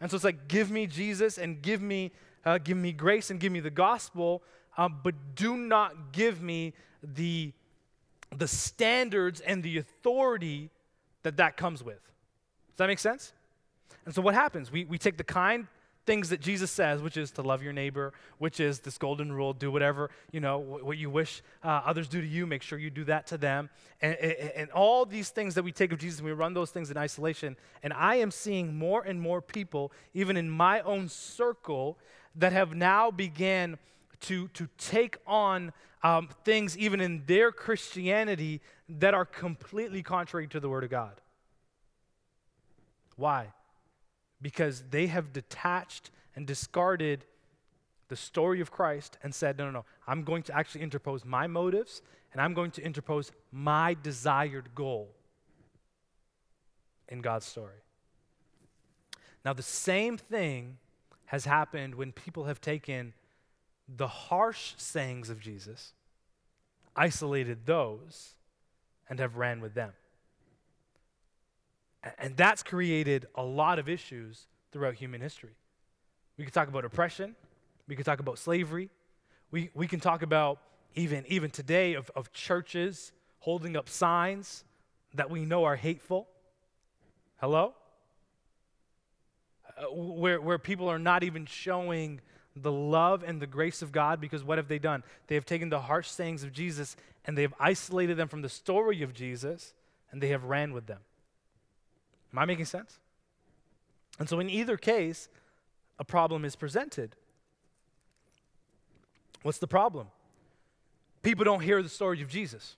[0.00, 2.12] And so it's like, give me Jesus and give me,
[2.46, 4.42] uh, give me grace and give me the gospel,
[4.78, 6.72] um, but do not give me
[7.02, 7.52] the,
[8.34, 10.70] the standards and the authority
[11.22, 12.02] that that comes with.
[12.68, 13.32] Does that make sense?
[14.04, 14.72] And so what happens?
[14.72, 15.66] We, we take the kind
[16.06, 19.52] things that Jesus says, which is to love your neighbor, which is this golden rule,
[19.52, 22.90] do whatever, you know, what you wish uh, others do to you, make sure you
[22.90, 23.68] do that to them.
[24.00, 26.90] And, and, and all these things that we take of Jesus, we run those things
[26.90, 27.56] in isolation.
[27.82, 31.98] And I am seeing more and more people, even in my own circle,
[32.34, 33.78] that have now began
[34.22, 38.62] to, to take on um, things, even in their Christianity,
[38.98, 41.20] that are completely contrary to the Word of God.
[43.16, 43.48] Why?
[44.42, 47.24] Because they have detached and discarded
[48.08, 51.46] the story of Christ and said, no, no, no, I'm going to actually interpose my
[51.46, 55.10] motives and I'm going to interpose my desired goal
[57.08, 57.82] in God's story.
[59.44, 60.78] Now, the same thing
[61.26, 63.12] has happened when people have taken
[63.88, 65.92] the harsh sayings of Jesus,
[66.96, 68.34] isolated those,
[69.10, 69.92] and have ran with them.
[72.18, 75.56] And that's created a lot of issues throughout human history.
[76.38, 77.36] We could talk about oppression,
[77.86, 78.88] we could talk about slavery,
[79.50, 80.60] we, we can talk about
[80.94, 84.64] even, even today of, of churches holding up signs
[85.14, 86.28] that we know are hateful.
[87.38, 87.74] Hello?
[89.76, 92.20] Uh, where, where people are not even showing
[92.62, 95.02] the love and the grace of God because what have they done?
[95.26, 98.48] They have taken the harsh sayings of Jesus and they have isolated them from the
[98.48, 99.74] story of Jesus
[100.10, 101.00] and they have ran with them.
[102.32, 102.98] Am I making sense?
[104.18, 105.28] And so, in either case,
[105.98, 107.16] a problem is presented.
[109.42, 110.08] What's the problem?
[111.22, 112.76] People don't hear the story of Jesus.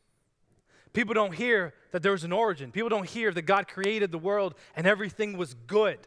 [0.93, 2.71] People don't hear that there was an origin.
[2.71, 5.99] People don't hear that God created the world and everything was good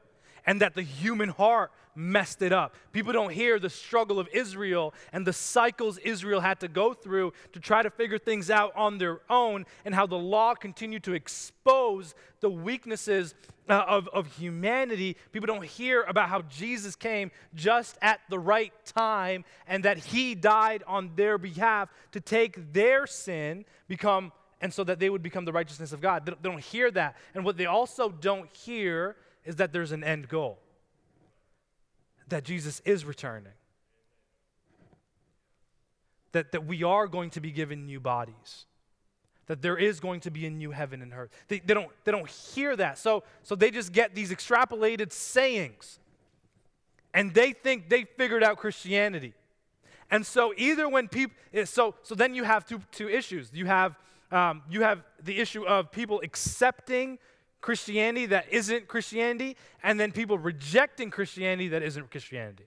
[0.46, 2.76] and that the human heart messed it up.
[2.92, 7.34] People don't hear the struggle of Israel and the cycles Israel had to go through
[7.54, 11.14] to try to figure things out on their own and how the law continued to
[11.14, 13.34] expose the weaknesses
[13.70, 15.16] uh, of, of humanity.
[15.32, 20.36] People don't hear about how Jesus came just at the right time and that he
[20.36, 24.32] died on their behalf to take their sin, become
[24.62, 26.26] and so that they would become the righteousness of God.
[26.26, 27.16] They don't hear that.
[27.34, 30.60] And what they also don't hear is that there's an end goal,
[32.28, 33.54] that Jesus is returning,
[36.32, 38.66] that, that we are going to be given new bodies.
[39.48, 41.30] That there is going to be a new heaven and earth.
[41.48, 42.98] They, they, don't, they don't hear that.
[42.98, 46.00] So, so they just get these extrapolated sayings.
[47.16, 49.34] and they think they figured out Christianity.
[50.12, 53.50] And so either when people, eh, so so then you have two two issues.
[53.54, 53.98] You have
[54.32, 57.18] um, you have the issue of people accepting
[57.66, 62.66] Christianity that isn't Christianity, and then people rejecting Christianity that isn't Christianity.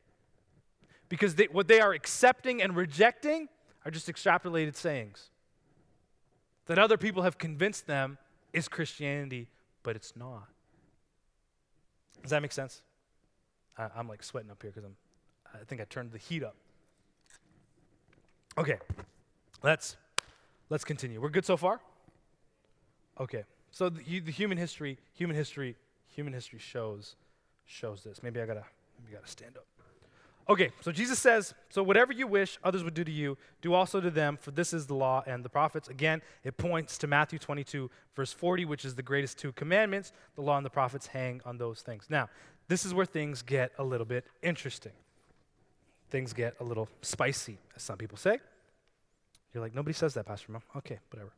[1.09, 3.49] Because they, what they are accepting and rejecting
[3.85, 5.31] are just extrapolated sayings
[6.67, 8.19] that other people have convinced them
[8.53, 9.47] is Christianity,
[9.85, 10.49] but it's not.
[12.23, 12.83] Does that make sense?
[13.77, 14.97] I, I'm like sweating up here because I'm.
[15.55, 16.57] I think I turned the heat up.
[18.59, 18.79] Okay,
[19.63, 19.97] let's
[20.71, 21.21] let's continue.
[21.21, 21.81] We're good so far.
[23.21, 23.45] Okay,
[23.79, 25.77] so the, the human history, human history,
[26.09, 27.15] human history shows
[27.65, 28.25] shows this.
[28.25, 28.65] Maybe I gotta
[29.01, 29.67] maybe gotta stand up.
[30.49, 34.01] Okay, so Jesus says, So whatever you wish others would do to you, do also
[34.01, 35.87] to them, for this is the law and the prophets.
[35.89, 40.11] Again, it points to Matthew 22, verse 40, which is the greatest two commandments.
[40.35, 42.07] The law and the prophets hang on those things.
[42.09, 42.31] Now,
[42.67, 44.93] this is where things get a little bit interesting.
[46.11, 48.41] Things get a little spicy, as some people say.
[49.55, 50.63] You're like, nobody says that, Pastor Mo.
[50.79, 51.31] Okay, whatever.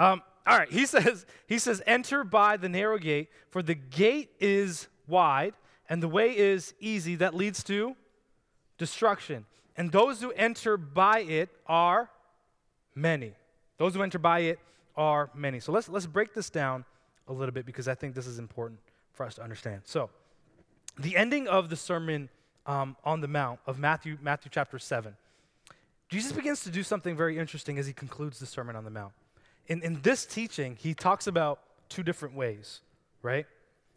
[0.00, 4.30] Um, all right, he says, he says, enter by the narrow gate, for the gate
[4.40, 5.52] is wide,
[5.88, 7.94] and the way is easy that leads to
[8.78, 9.44] destruction.
[9.76, 12.10] And those who enter by it are
[12.94, 13.34] many.
[13.76, 14.58] Those who enter by it
[14.96, 15.60] are many.
[15.60, 16.84] So let's, let's break this down
[17.28, 18.80] a little bit because I think this is important
[19.12, 19.82] for us to understand.
[19.84, 20.10] So,
[20.98, 22.28] the ending of the Sermon
[22.66, 25.14] um, on the Mount of Matthew, Matthew chapter 7,
[26.08, 29.12] Jesus begins to do something very interesting as he concludes the Sermon on the Mount.
[29.66, 32.80] In, in this teaching, he talks about two different ways,
[33.22, 33.46] right?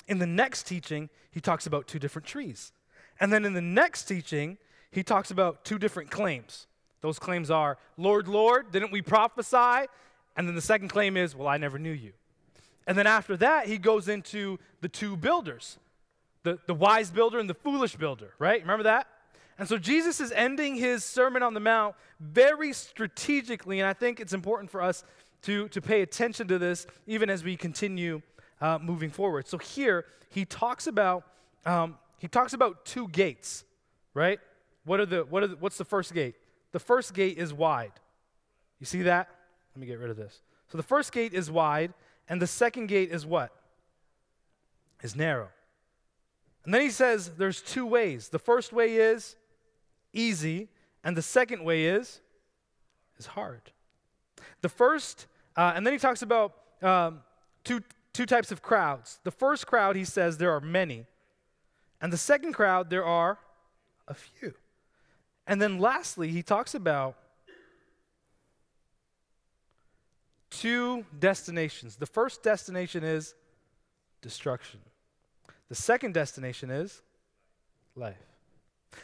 [0.07, 2.71] In the next teaching, he talks about two different trees.
[3.19, 4.57] And then in the next teaching,
[4.91, 6.67] he talks about two different claims.
[7.01, 9.87] Those claims are, Lord, Lord, didn't we prophesy?
[10.35, 12.13] And then the second claim is, Well, I never knew you.
[12.85, 15.77] And then after that, he goes into the two builders
[16.43, 18.61] the, the wise builder and the foolish builder, right?
[18.61, 19.07] Remember that?
[19.57, 24.19] And so Jesus is ending his Sermon on the Mount very strategically, and I think
[24.19, 25.03] it's important for us
[25.43, 28.21] to, to pay attention to this even as we continue
[28.61, 29.47] uh, moving forward.
[29.47, 31.25] So here he talks about
[31.65, 33.65] um, he talks about two gates,
[34.13, 34.39] right?
[34.85, 36.35] What are the, what are the, what's the first gate?
[36.71, 37.91] The first gate is wide.
[38.79, 39.27] You see that?
[39.75, 40.41] Let me get rid of this.
[40.69, 41.93] So the first gate is wide,
[42.29, 43.51] and the second gate is what?
[45.01, 45.49] Is narrow.
[46.63, 48.29] And then he says there's two ways.
[48.29, 49.35] The first way is
[50.13, 50.69] easy,
[51.03, 52.21] and the second way is
[53.17, 53.71] is hard.
[54.61, 57.21] The first, uh, and then he talks about um,
[57.63, 57.81] two
[58.13, 59.19] two types of crowds.
[59.23, 61.05] The first crowd, he says, there are many,
[61.99, 63.39] and the second crowd, there are
[64.07, 64.53] a few.
[65.47, 67.15] And then lastly, he talks about
[70.49, 71.95] two destinations.
[71.95, 73.33] The first destination is
[74.21, 74.79] destruction.
[75.69, 77.01] The second destination is
[77.95, 78.15] life.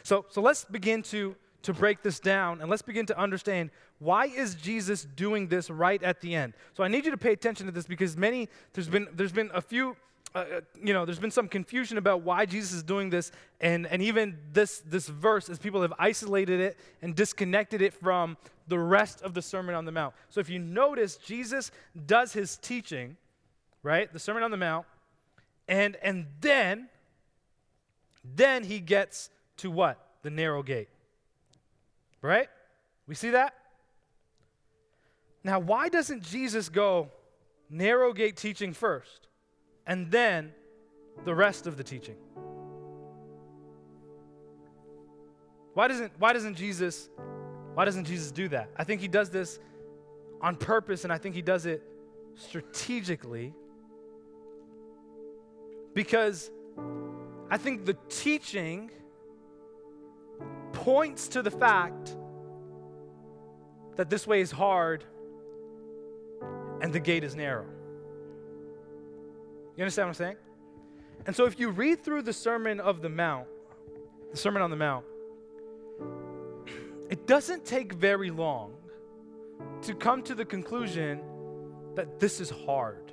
[0.02, 4.26] So, so let's begin to, to break this down and let's begin to understand why
[4.26, 6.54] is Jesus doing this right at the end.
[6.72, 9.50] So I need you to pay attention to this because many there's been there's been
[9.52, 9.96] a few
[10.32, 13.84] uh, uh, you know, there's been some confusion about why Jesus is doing this, and,
[13.88, 18.36] and even this, this verse, as people have isolated it and disconnected it from
[18.68, 20.14] the rest of the Sermon on the Mount.
[20.28, 21.72] So if you notice, Jesus
[22.06, 23.16] does his teaching,
[23.82, 24.86] right, the Sermon on the Mount,
[25.66, 26.88] and, and then,
[28.24, 29.98] then he gets to what?
[30.22, 30.88] The narrow gate.
[32.22, 32.48] Right?
[33.06, 33.54] We see that?
[35.42, 37.10] Now, why doesn't Jesus go
[37.70, 39.28] narrow gate teaching first?
[39.90, 40.52] and then
[41.24, 42.14] the rest of the teaching.
[45.74, 47.10] Why doesn't, why doesn't Jesus
[47.74, 48.68] why doesn't Jesus do that?
[48.76, 49.60] I think he does this
[50.40, 51.82] on purpose and I think he does it
[52.34, 53.54] strategically
[55.94, 56.50] because
[57.48, 58.90] I think the teaching
[60.80, 62.16] points to the fact
[63.96, 65.04] that this way is hard
[66.80, 67.66] and the gate is narrow.
[69.76, 70.36] You understand what I'm saying?
[71.26, 73.46] And so if you read through the Sermon of the Mount,
[74.30, 75.04] the Sermon on the Mount,
[77.10, 78.72] it doesn't take very long
[79.82, 81.20] to come to the conclusion
[81.94, 83.12] that this is hard.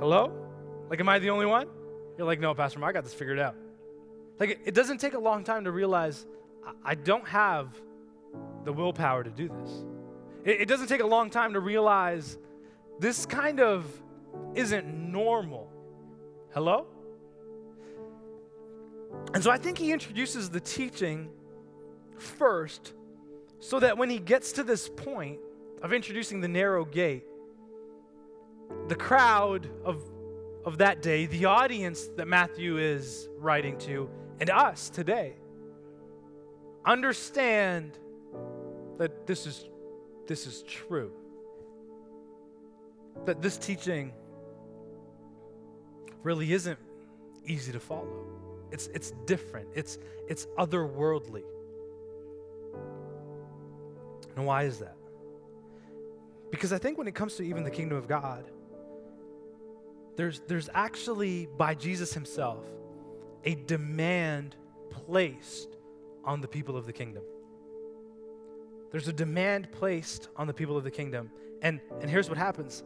[0.00, 0.32] Hello?
[0.90, 1.68] Like, am I the only one?
[2.18, 3.54] You're like, no, Pastor, Mark, I got this figured out.
[4.38, 6.26] Like, it doesn't take a long time to realize
[6.84, 7.68] I don't have
[8.64, 9.84] the willpower to do this.
[10.44, 12.38] It doesn't take a long time to realize
[12.98, 13.86] this kind of
[14.54, 15.70] isn't normal.
[16.52, 16.86] Hello?
[19.32, 21.30] And so I think he introduces the teaching
[22.18, 22.92] first
[23.58, 25.38] so that when he gets to this point
[25.82, 27.24] of introducing the narrow gate,
[28.88, 30.02] the crowd of,
[30.64, 34.08] of that day, the audience that Matthew is writing to,
[34.40, 35.34] and us today,
[36.84, 37.98] understand
[38.98, 39.64] that this is,
[40.26, 41.12] this is true.
[43.26, 44.12] That this teaching
[46.22, 46.78] really isn't
[47.46, 48.26] easy to follow.
[48.70, 51.44] It's, it's different, it's, it's otherworldly.
[54.36, 54.96] And why is that?
[56.50, 58.50] Because I think when it comes to even the kingdom of God,
[60.16, 62.64] there's, there's actually, by Jesus himself,
[63.44, 64.56] a demand
[64.90, 65.76] placed
[66.24, 67.22] on the people of the kingdom.
[68.90, 71.30] There's a demand placed on the people of the kingdom.
[71.62, 72.82] And, and here's what happens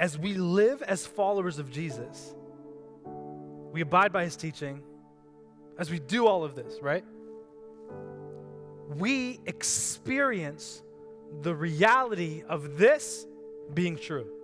[0.00, 2.34] as we live as followers of Jesus,
[3.72, 4.82] we abide by his teaching,
[5.78, 7.04] as we do all of this, right?
[8.96, 10.82] We experience
[11.42, 13.26] the reality of this
[13.74, 14.37] being true.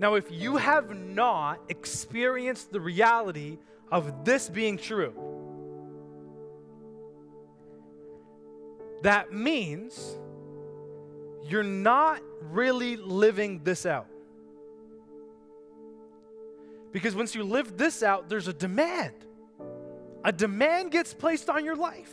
[0.00, 3.58] Now, if you have not experienced the reality
[3.92, 5.12] of this being true,
[9.02, 10.16] that means
[11.46, 14.06] you're not really living this out.
[16.92, 19.12] Because once you live this out, there's a demand.
[20.24, 22.10] A demand gets placed on your life.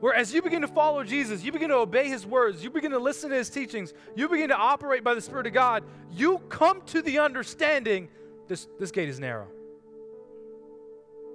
[0.00, 2.92] Where as you begin to follow Jesus, you begin to obey his words, you begin
[2.92, 5.82] to listen to his teachings, you begin to operate by the Spirit of God,
[6.12, 8.08] you come to the understanding
[8.46, 9.48] this, this gate is narrow.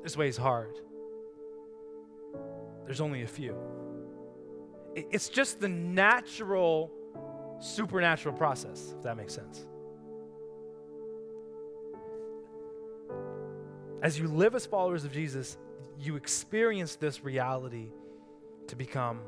[0.02, 0.80] This way is hard.
[2.86, 3.58] There's only a few.
[4.96, 6.92] It's just the natural,
[7.60, 9.66] supernatural process, if that makes sense.
[14.02, 15.58] As you live as followers of Jesus,
[16.00, 17.90] you experience this reality
[18.74, 19.20] to become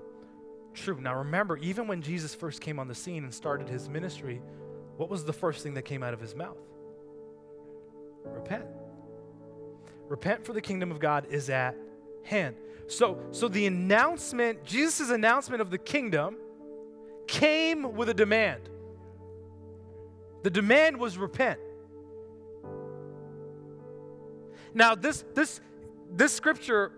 [0.73, 0.99] true.
[0.99, 4.41] Now, remember, even when Jesus first came on the scene and started his ministry,
[4.97, 6.57] what was the first thing that came out of his mouth?
[8.23, 8.65] Repent.
[10.07, 11.75] Repent for the kingdom of God is at
[12.23, 12.55] hand.
[12.87, 16.37] So, so the announcement, Jesus' announcement of the kingdom
[17.27, 18.67] came with a demand.
[20.41, 21.59] The demand was repent.
[24.73, 25.61] Now, this this
[26.11, 26.91] this scripture,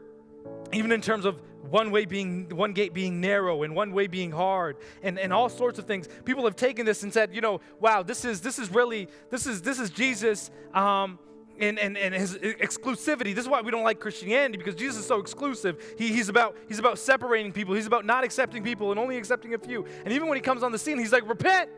[0.72, 4.32] even in terms of one way being one gate being narrow and one way being
[4.32, 6.08] hard and, and all sorts of things.
[6.26, 9.46] People have taken this and said you know wow this is this is really this
[9.46, 11.20] is this is jesus um,
[11.60, 13.34] and, and, and his exclusivity.
[13.34, 15.96] This is why we don't like christianity because jesus is so exclusive.
[15.98, 17.76] He, he's about he's about separating people.
[17.76, 19.86] He's about not accepting people and only accepting a few.
[20.04, 21.70] And even when he comes on the scene he's like repent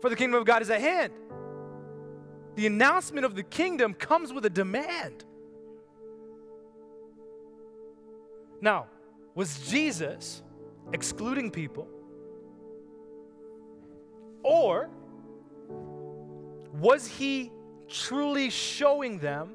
[0.00, 1.12] for the kingdom of god is at hand.
[2.56, 5.24] The announcement of the kingdom comes with a demand
[8.60, 8.86] Now,
[9.34, 10.42] was Jesus
[10.92, 11.88] excluding people?
[14.42, 14.88] Or
[16.74, 17.52] was he
[17.88, 19.54] truly showing them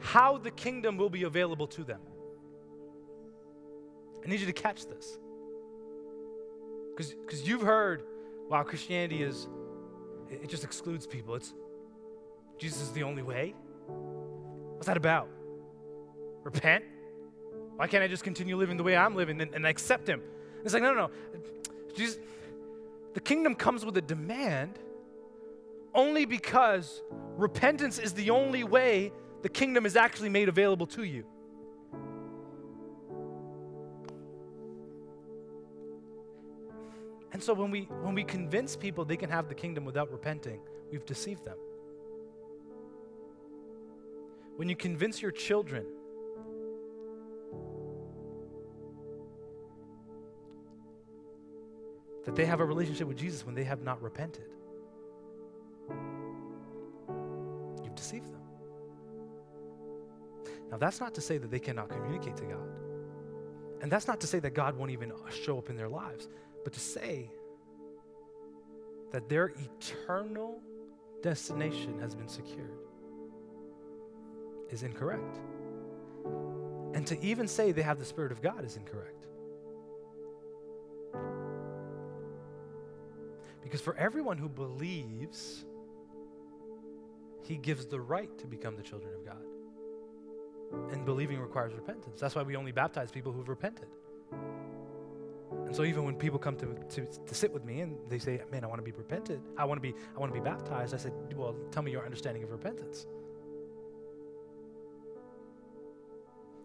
[0.00, 2.00] how the kingdom will be available to them?
[4.24, 5.18] I need you to catch this.
[6.96, 8.04] Because you've heard,
[8.48, 9.48] wow, Christianity is,
[10.30, 11.34] it just excludes people.
[11.34, 11.54] It's
[12.58, 13.54] Jesus is the only way.
[13.88, 15.28] What's that about?
[16.44, 16.84] Repent?
[17.76, 20.22] Why can't I just continue living the way I'm living and, and accept Him?
[20.64, 21.10] It's like, no, no, no.
[21.94, 22.18] Jesus,
[23.14, 24.78] the kingdom comes with a demand
[25.94, 27.02] only because
[27.36, 31.24] repentance is the only way the kingdom is actually made available to you.
[37.32, 40.60] And so when we when we convince people they can have the kingdom without repenting,
[40.90, 41.56] we've deceived them.
[44.56, 45.86] When you convince your children
[52.24, 54.46] that they have a relationship with Jesus when they have not repented.
[57.82, 58.40] You've deceived them.
[60.70, 62.68] Now, that's not to say that they cannot communicate to God.
[63.82, 66.28] And that's not to say that God won't even show up in their lives,
[66.64, 67.30] but to say
[69.10, 70.60] that their eternal
[71.22, 72.78] destination has been secured
[74.70, 75.40] is incorrect.
[76.94, 79.26] And to even say they have the Spirit of God is incorrect.
[83.62, 85.64] Because for everyone who believes,
[87.42, 90.92] he gives the right to become the children of God.
[90.92, 92.20] And believing requires repentance.
[92.20, 93.88] That's why we only baptize people who've repented.
[95.66, 98.40] And so even when people come to, to, to sit with me and they say,
[98.50, 100.94] Man, I want to be repented, I want to be, I want to be baptized,
[100.94, 103.06] I said, Well, tell me your understanding of repentance.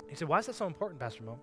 [0.07, 1.39] He said, Why is that so important, Pastor Mo?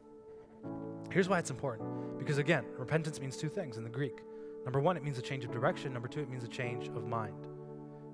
[1.11, 2.18] Here's why it's important.
[2.18, 4.20] Because again, repentance means two things in the Greek
[4.65, 5.93] Number one, it means a change of direction.
[5.93, 7.47] Number two, it means a change of mind.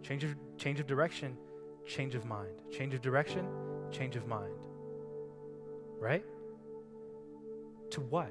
[0.02, 1.36] Change of, change of direction,
[1.86, 2.50] change of mind.
[2.72, 3.46] Change of direction,
[3.90, 4.52] change of mind.
[5.98, 6.24] Right?
[7.90, 8.30] To what?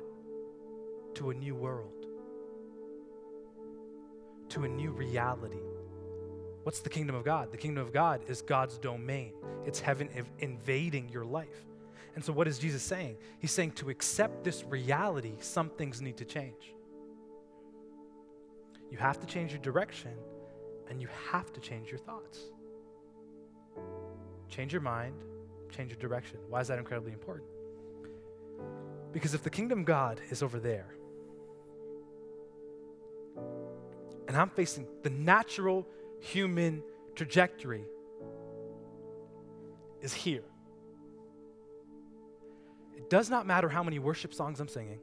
[1.15, 2.05] To a new world,
[4.49, 5.57] to a new reality.
[6.63, 7.51] What's the kingdom of God?
[7.51, 9.33] The kingdom of God is God's domain,
[9.65, 10.09] it's heaven
[10.39, 11.65] invading your life.
[12.15, 13.17] And so, what is Jesus saying?
[13.39, 16.73] He's saying to accept this reality, some things need to change.
[18.91, 20.11] You have to change your direction
[20.89, 22.39] and you have to change your thoughts.
[24.49, 25.13] Change your mind,
[25.69, 26.39] change your direction.
[26.49, 27.47] Why is that incredibly important?
[29.11, 30.93] Because if the kingdom God is over there,
[34.27, 35.87] and I'm facing the natural
[36.19, 36.83] human
[37.15, 37.83] trajectory
[40.01, 40.43] is here.
[42.95, 44.99] It does not matter how many worship songs I'm singing.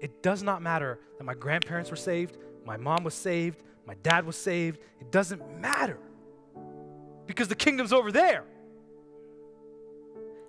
[0.00, 2.36] It does not matter that my grandparents were saved,
[2.68, 4.78] my mom was saved, my dad was saved.
[5.00, 5.98] It doesn't matter
[7.26, 8.44] because the kingdom's over there.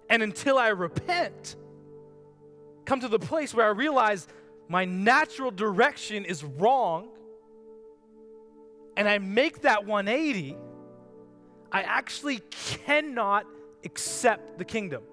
[0.10, 1.56] And until I repent,
[2.84, 4.28] come to the place where I realize
[4.68, 7.08] my natural direction is wrong,
[8.98, 10.58] and I make that 180,
[11.72, 13.46] I actually cannot
[13.86, 15.04] accept the kingdom.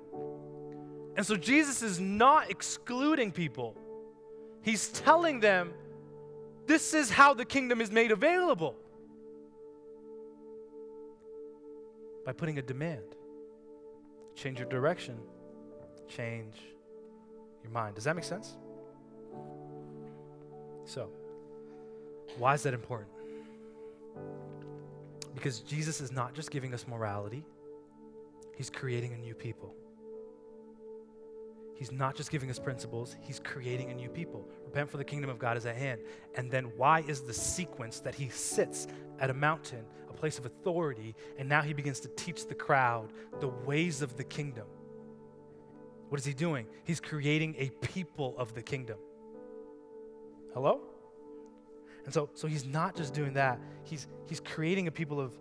[1.16, 3.76] And so Jesus is not excluding people,
[4.62, 5.72] He's telling them
[6.66, 8.76] this is how the kingdom is made available
[12.24, 13.14] by putting a demand.
[14.34, 15.16] Change your direction,
[16.08, 16.56] change
[17.62, 17.94] your mind.
[17.94, 18.56] Does that make sense?
[20.84, 21.08] So,
[22.38, 23.10] why is that important?
[25.34, 27.44] Because Jesus is not just giving us morality,
[28.56, 29.74] He's creating a new people.
[31.76, 34.48] He's not just giving us principles, He's creating a new people.
[34.64, 36.00] Repent for the kingdom of God is at hand.
[36.34, 38.86] And then why is the sequence that He sits
[39.20, 43.12] at a mountain, a place of authority, and now He begins to teach the crowd
[43.40, 44.66] the ways of the kingdom?
[46.08, 46.66] What is He doing?
[46.84, 48.98] He's creating a people of the kingdom.
[50.54, 50.80] Hello?
[52.06, 53.60] And so, so he's not just doing that.
[53.84, 55.36] He's, he's creating a people of,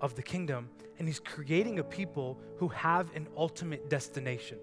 [0.00, 4.58] of the kingdom, and he's creating a people who have an ultimate destination.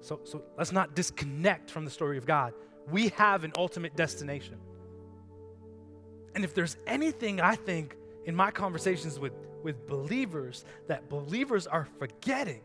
[0.00, 2.54] So, so let's not disconnect from the story of God.
[2.90, 4.58] We have an ultimate destination.
[6.34, 9.32] And if there's anything I think in my conversations with,
[9.62, 12.60] with believers that believers are forgetting,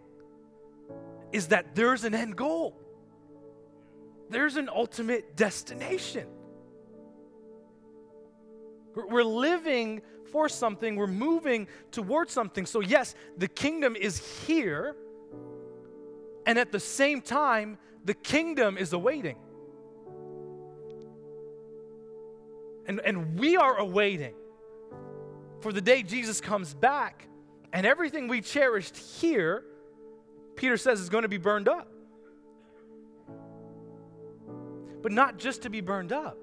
[1.32, 2.78] is that there's an end goal,
[4.30, 6.28] there's an ultimate destination.
[8.94, 10.02] We're living
[10.32, 12.66] for something, we're moving towards something.
[12.66, 14.96] So, yes, the kingdom is here
[16.46, 19.38] and at the same time, the kingdom is awaiting.
[22.88, 24.34] And, and we are awaiting
[25.62, 27.28] for the day Jesus comes back,
[27.72, 29.64] and everything we cherished here,
[30.56, 31.88] Peter says, is going to be burned up.
[35.02, 36.38] But not just to be burned up,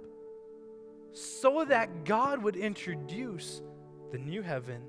[1.12, 3.60] so that God would introduce
[4.12, 4.82] the new heaven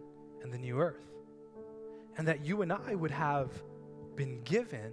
[0.43, 1.05] and the new earth.
[2.17, 3.49] And that you and I would have
[4.15, 4.91] been given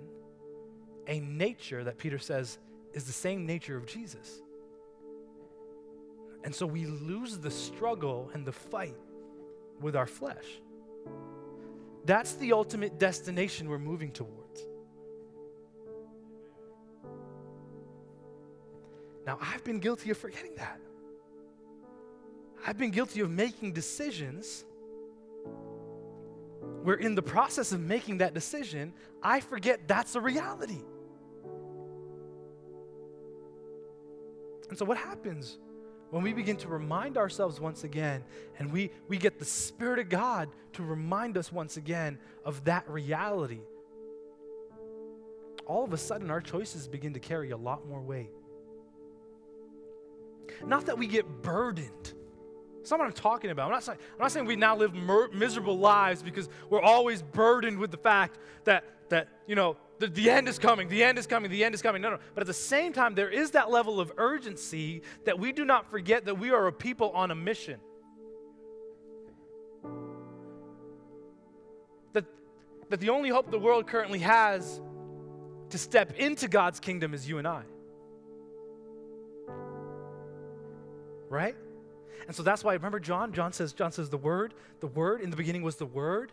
[1.06, 2.58] a nature that Peter says
[2.92, 4.40] is the same nature of Jesus.
[6.44, 8.96] And so we lose the struggle and the fight
[9.80, 10.60] with our flesh.
[12.04, 14.60] That's the ultimate destination we're moving towards.
[19.26, 20.80] Now, I've been guilty of forgetting that.
[22.64, 24.64] I've been guilty of making decisions
[26.82, 28.92] where in the process of making that decision,
[29.22, 30.82] I forget that's a reality.
[34.68, 35.58] And so, what happens
[36.10, 38.22] when we begin to remind ourselves once again
[38.58, 42.88] and we, we get the Spirit of God to remind us once again of that
[42.88, 43.60] reality?
[45.66, 48.30] All of a sudden, our choices begin to carry a lot more weight.
[50.64, 52.14] Not that we get burdened
[52.86, 53.64] that's not what I'm talking about.
[53.64, 57.20] I'm not saying, I'm not saying we now live mer- miserable lives because we're always
[57.20, 61.18] burdened with the fact that, that you know, the, the end is coming, the end
[61.18, 62.00] is coming, the end is coming.
[62.00, 62.18] No, no.
[62.32, 65.90] But at the same time, there is that level of urgency that we do not
[65.90, 67.80] forget that we are a people on a mission.
[72.12, 72.26] That,
[72.90, 74.80] that the only hope the world currently has
[75.70, 77.64] to step into God's kingdom is you and I.
[81.28, 81.56] Right?
[82.26, 83.32] And so that's why remember John?
[83.32, 86.32] John says, John says the word, the word in the beginning was the word,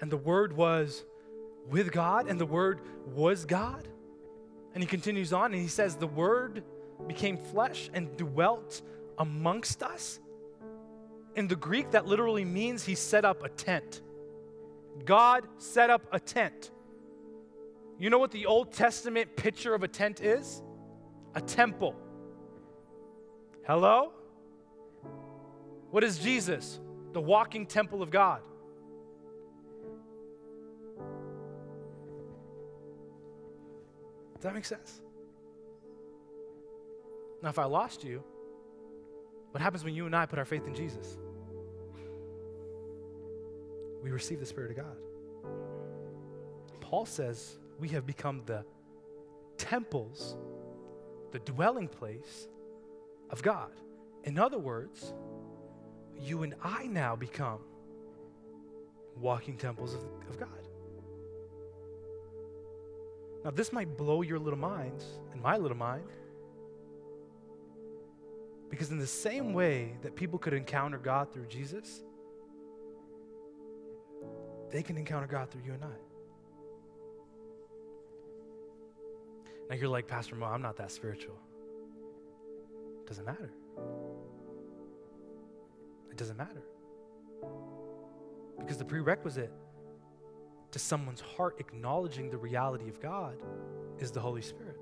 [0.00, 1.04] and the word was
[1.68, 3.88] with God, and the word was God.
[4.74, 6.62] And he continues on and he says, The word
[7.06, 8.82] became flesh and dwelt
[9.18, 10.20] amongst us.
[11.34, 14.02] In the Greek, that literally means he set up a tent.
[15.04, 16.70] God set up a tent.
[17.98, 20.62] You know what the Old Testament picture of a tent is?
[21.34, 21.94] A temple.
[23.66, 24.12] Hello?
[25.90, 26.80] What is Jesus?
[27.12, 28.40] The walking temple of God.
[34.34, 35.02] Does that make sense?
[37.42, 38.22] Now, if I lost you,
[39.50, 41.18] what happens when you and I put our faith in Jesus?
[44.02, 44.96] We receive the Spirit of God.
[46.80, 48.64] Paul says we have become the
[49.58, 50.36] temples,
[51.32, 52.48] the dwelling place
[53.30, 53.72] of God.
[54.24, 55.14] In other words,
[56.20, 57.60] you and I now become
[59.16, 60.48] walking temples of, of God.
[63.44, 66.04] Now, this might blow your little minds and my little mind.
[68.68, 72.02] Because, in the same way that people could encounter God through Jesus,
[74.70, 75.96] they can encounter God through you and I.
[79.70, 81.36] Now, you're like, Pastor Mo, I'm not that spiritual.
[83.06, 83.50] Doesn't matter.
[86.10, 86.62] It doesn't matter.
[88.58, 89.52] Because the prerequisite
[90.72, 93.36] to someone's heart acknowledging the reality of God
[93.98, 94.76] is the Holy Spirit.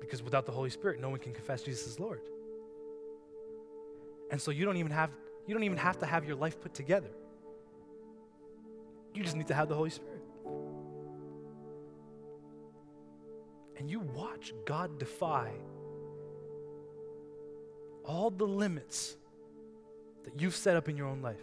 [0.00, 2.20] Because without the Holy Spirit, no one can confess Jesus as Lord.
[4.30, 5.10] And so you don't even have
[5.46, 7.08] you don't even have to have your life put together.
[9.14, 10.22] You just need to have the Holy Spirit.
[13.78, 15.52] And you watch God defy
[18.08, 19.16] all the limits
[20.24, 21.36] that you've set up in your own life.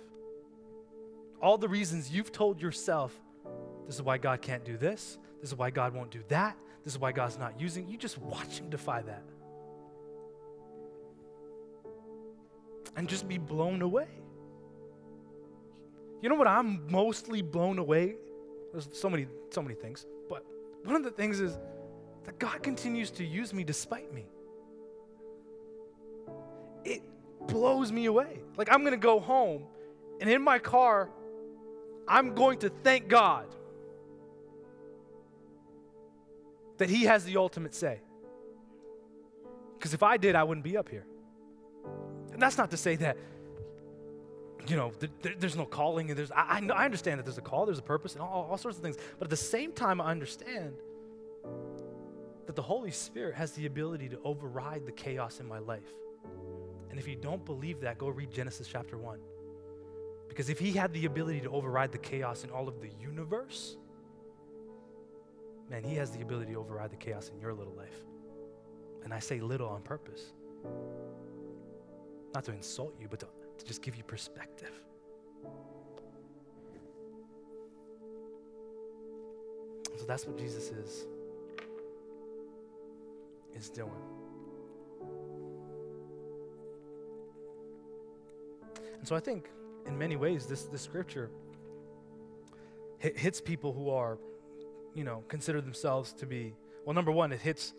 [1.41, 3.13] All the reasons you've told yourself,
[3.85, 6.93] this is why God can't do this, this is why God won't do that, this
[6.93, 7.87] is why God's not using.
[7.87, 9.23] You just watch Him defy that.
[12.97, 14.07] And just be blown away.
[16.21, 18.15] You know what I'm mostly blown away?
[18.71, 20.07] There's so many, so many things.
[20.29, 20.43] But
[20.83, 21.59] one of the things is
[22.23, 24.25] that God continues to use me despite me.
[26.85, 27.01] It
[27.47, 28.39] blows me away.
[28.57, 29.63] Like I'm gonna go home
[30.19, 31.09] and in my car,
[32.07, 33.47] I'm going to thank God
[36.77, 37.99] that He has the ultimate say.
[39.77, 41.05] Because if I did, I wouldn't be up here.
[42.33, 43.17] And that's not to say that,
[44.67, 46.09] you know, th- th- there's no calling.
[46.09, 48.47] And there's, I, I, I, understand that there's a call, there's a purpose, and all,
[48.49, 48.97] all sorts of things.
[49.19, 50.73] But at the same time, I understand
[52.45, 55.93] that the Holy Spirit has the ability to override the chaos in my life.
[56.95, 59.19] And if you don't believe that, go read Genesis chapter 1.
[60.29, 63.75] Because if he had the ability to override the chaos in all of the universe,
[65.69, 68.05] man, he has the ability to override the chaos in your little life.
[69.03, 70.31] And I say little on purpose.
[72.33, 73.27] Not to insult you, but to,
[73.57, 74.71] to just give you perspective.
[79.97, 81.07] So that's what Jesus is
[83.53, 83.91] is doing.
[89.05, 89.51] And so I think
[89.85, 91.29] in many ways this, this scripture
[92.97, 94.17] hits people who are
[94.95, 97.75] you know, consider themselves to be, well, number one, it hits,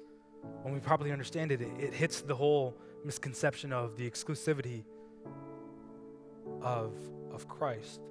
[0.63, 4.85] when we properly understand it, it, it hits the whole misconception of the exclusivity
[6.63, 6.93] of,
[7.33, 8.03] of Christ.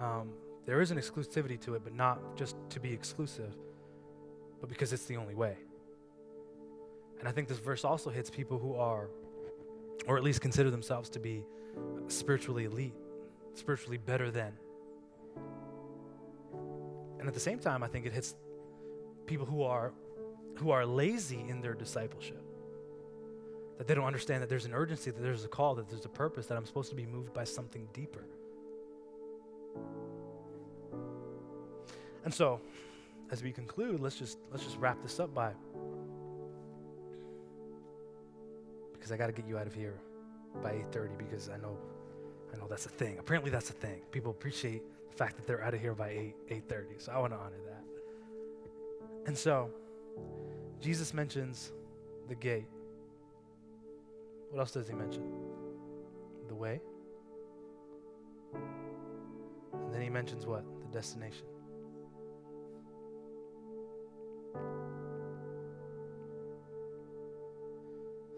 [0.00, 0.30] Um,
[0.64, 3.54] there is an exclusivity to it, but not just to be exclusive,
[4.58, 5.58] but because it's the only way.
[7.18, 9.10] And I think this verse also hits people who are,
[10.08, 11.44] or at least consider themselves to be
[12.08, 12.94] spiritually elite,
[13.54, 14.52] spiritually better than.
[17.18, 18.34] And at the same time, I think it hits
[19.26, 19.92] people who are
[20.56, 22.42] who are lazy in their discipleship.
[23.78, 26.08] That they don't understand that there's an urgency, that there's a call, that there's a
[26.08, 28.24] purpose, that I'm supposed to be moved by something deeper.
[32.24, 32.60] And so,
[33.30, 35.52] as we conclude, let's just let's just wrap this up by
[38.92, 40.00] because I got to get you out of here
[40.62, 41.76] by 8:30 because I know
[42.52, 43.18] I know that's a thing.
[43.18, 44.00] Apparently that's a thing.
[44.10, 46.98] People appreciate the fact that they're out of here by 8 8:30.
[46.98, 47.84] So I want to honor that.
[49.26, 49.70] And so
[50.80, 51.72] Jesus mentions
[52.28, 52.68] the gate.
[54.50, 55.24] What else does he mention?
[56.48, 56.80] The way.
[58.54, 60.64] And then he mentions what?
[60.82, 61.46] The destination.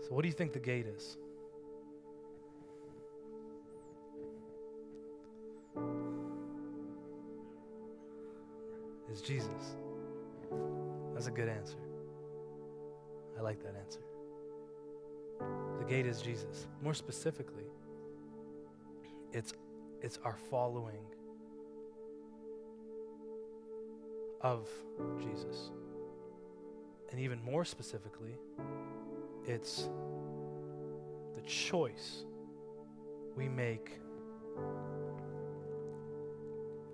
[0.00, 1.18] So what do you think the gate is?
[9.18, 9.76] Is Jesus.
[11.12, 11.78] That's a good answer.
[13.36, 14.00] I like that answer.
[15.78, 16.66] The gate is Jesus.
[16.82, 17.64] More specifically,
[19.32, 19.52] it's,
[20.02, 21.04] it's our following
[24.40, 24.68] of
[25.20, 25.70] Jesus.
[27.10, 28.36] And even more specifically,
[29.46, 29.88] it's
[31.34, 32.24] the choice
[33.36, 33.98] we make,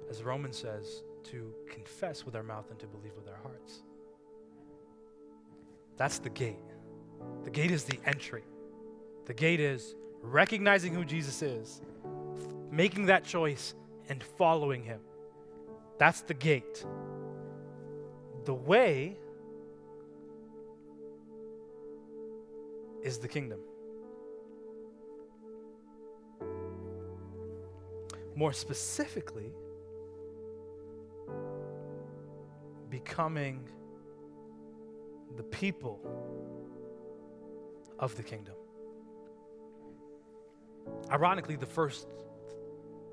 [0.09, 3.83] as Romans says, to confess with our mouth and to believe with our hearts.
[5.97, 6.57] That's the gate.
[7.45, 8.43] The gate is the entry.
[9.27, 11.81] The gate is recognizing who Jesus is,
[12.71, 13.75] making that choice,
[14.09, 15.01] and following him.
[15.99, 16.85] That's the gate.
[18.45, 19.17] The way
[23.03, 23.61] is the kingdom.
[28.35, 29.53] More specifically,
[33.05, 33.61] becoming
[35.37, 36.01] the people
[37.99, 38.55] of the kingdom.
[41.11, 42.07] Ironically, the first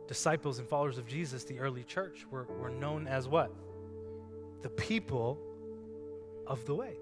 [0.08, 3.54] disciples and followers of Jesus, the early church, were, were known as what?
[4.62, 5.38] The people
[6.48, 6.96] of the way.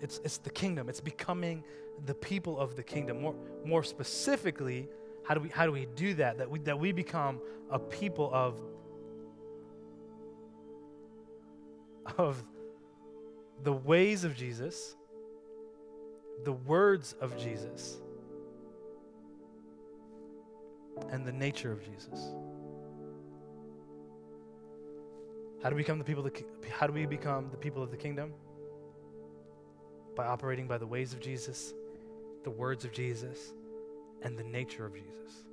[0.00, 0.88] It's, it's the kingdom.
[0.88, 1.64] It's becoming
[2.04, 3.22] the people of the kingdom.
[3.22, 4.88] More, more specifically,
[5.22, 6.38] how do we, how do, we do that?
[6.38, 8.60] That we, that we become a people of,
[12.18, 12.42] of
[13.62, 14.96] the ways of Jesus,
[16.44, 17.98] the words of Jesus,
[21.10, 22.20] and the nature of Jesus.
[25.62, 26.28] How do we become the people?
[26.70, 28.32] How do we become the people of the kingdom?
[30.14, 31.72] By operating by the ways of Jesus,
[32.44, 33.54] the words of Jesus,
[34.22, 35.44] and the nature of Jesus.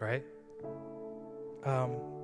[0.00, 0.24] Right?
[1.64, 2.15] Um,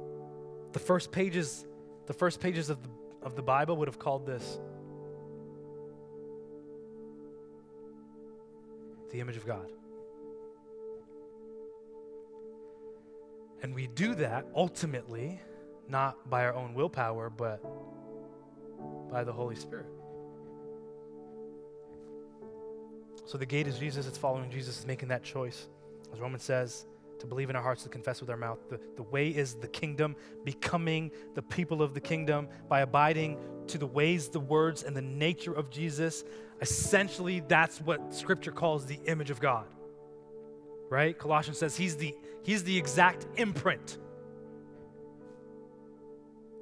[0.72, 1.66] the first pages
[2.06, 2.88] the first pages of the,
[3.22, 4.58] of the Bible would have called this
[9.10, 9.70] the image of God.
[13.62, 15.40] And we do that ultimately
[15.88, 17.62] not by our own willpower, but
[19.10, 19.86] by the Holy Spirit.
[23.26, 25.68] So the gate is Jesus, it's following Jesus, it's making that choice.
[26.12, 26.86] As Romans says,
[27.22, 28.58] to believe in our hearts, to confess with our mouth.
[28.68, 33.78] The, the way is the kingdom, becoming the people of the kingdom by abiding to
[33.78, 36.24] the ways, the words, and the nature of Jesus.
[36.60, 39.66] Essentially, that's what Scripture calls the image of God.
[40.90, 41.16] Right?
[41.16, 43.98] Colossians says he's the, he's the exact imprint.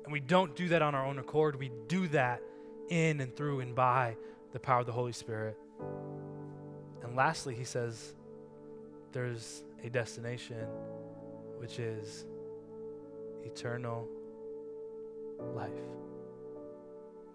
[0.04, 1.56] And we don't do that on our own accord.
[1.56, 2.42] We do that
[2.90, 4.16] in and through and by
[4.52, 5.56] the power of the Holy Spirit.
[7.02, 8.14] And lastly, he says,
[9.12, 10.66] there's a destination,
[11.58, 12.24] which is
[13.44, 14.08] eternal
[15.54, 15.70] life.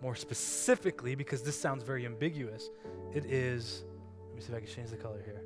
[0.02, 2.70] More specifically, because this sounds very ambiguous,
[3.14, 3.86] it is,
[4.28, 5.42] let me see if I can change the color here.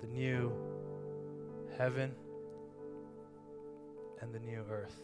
[0.00, 0.52] The new
[1.78, 2.14] heaven
[4.20, 4.94] and the new earth.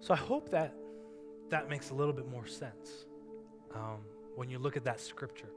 [0.00, 0.74] So I hope that
[1.50, 3.06] that makes a little bit more sense
[3.74, 3.98] um,
[4.36, 5.50] when you look at that scripture.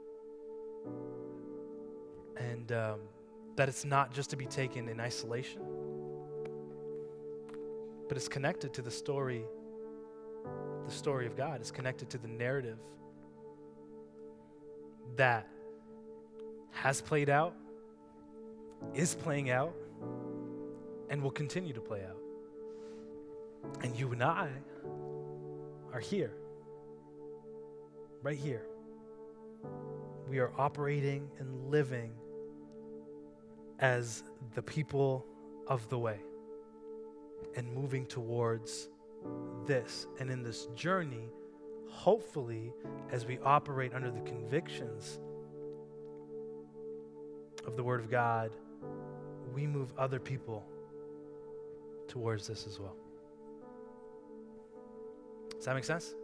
[2.36, 3.00] And um,
[3.56, 5.62] that it's not just to be taken in isolation,
[8.08, 9.44] but it's connected to the story,
[10.84, 11.60] the story of God.
[11.60, 12.78] It's connected to the narrative
[15.16, 15.48] that
[16.72, 17.54] has played out,
[18.94, 19.74] is playing out,
[21.08, 22.18] and will continue to play out.
[23.82, 24.48] And you and I
[25.94, 26.32] are here.
[28.22, 28.66] Right here.
[30.28, 32.10] We are operating and living
[33.78, 34.24] as
[34.54, 35.24] the people
[35.68, 36.18] of the way
[37.56, 38.88] and moving towards
[39.66, 40.08] this.
[40.18, 41.28] And in this journey,
[41.88, 42.72] hopefully,
[43.12, 45.20] as we operate under the convictions
[47.66, 48.50] of the Word of God,
[49.54, 50.66] we move other people
[52.08, 52.96] towards this as well.
[55.64, 56.14] Does that make sense?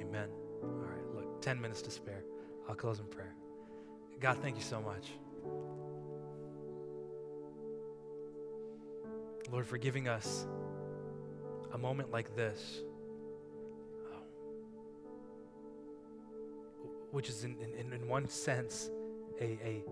[0.00, 0.28] Amen.
[0.60, 2.24] All right, look, 10 minutes to spare.
[2.68, 3.32] I'll close in prayer.
[4.18, 5.10] God, thank you so much.
[9.52, 10.48] Lord, for giving us
[11.74, 12.80] a moment like this,
[14.12, 14.22] um,
[17.12, 18.90] which is in, in, in one sense
[19.40, 19.84] a, a,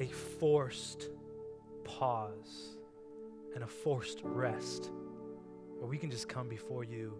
[0.00, 1.08] a forced
[1.82, 2.76] pause
[3.54, 4.90] and a forced rest,
[5.78, 7.18] where we can just come before you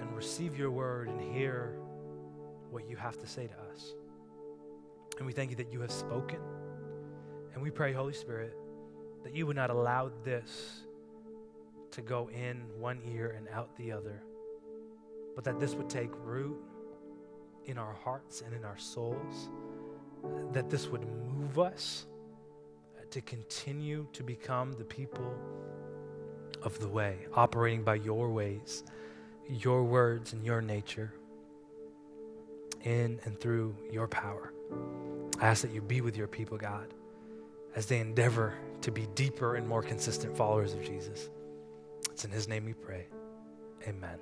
[0.00, 1.76] and receive your word and hear
[2.70, 3.94] what you have to say to us.
[5.18, 6.38] And we thank you that you have spoken.
[7.54, 8.54] And we pray, Holy Spirit,
[9.24, 10.84] that you would not allow this
[11.90, 14.22] to go in one ear and out the other,
[15.34, 16.56] but that this would take root
[17.66, 19.50] in our hearts and in our souls,
[20.52, 22.06] that this would move us
[23.10, 25.34] to continue to become the people
[26.62, 28.84] of the way, operating by your ways,
[29.50, 31.12] your words, and your nature,
[32.84, 34.52] in and through your power.
[35.40, 36.92] I ask that you be with your people, God,
[37.74, 41.30] as they endeavor to be deeper and more consistent followers of Jesus.
[42.10, 43.06] It's in His name we pray.
[43.86, 44.18] Amen.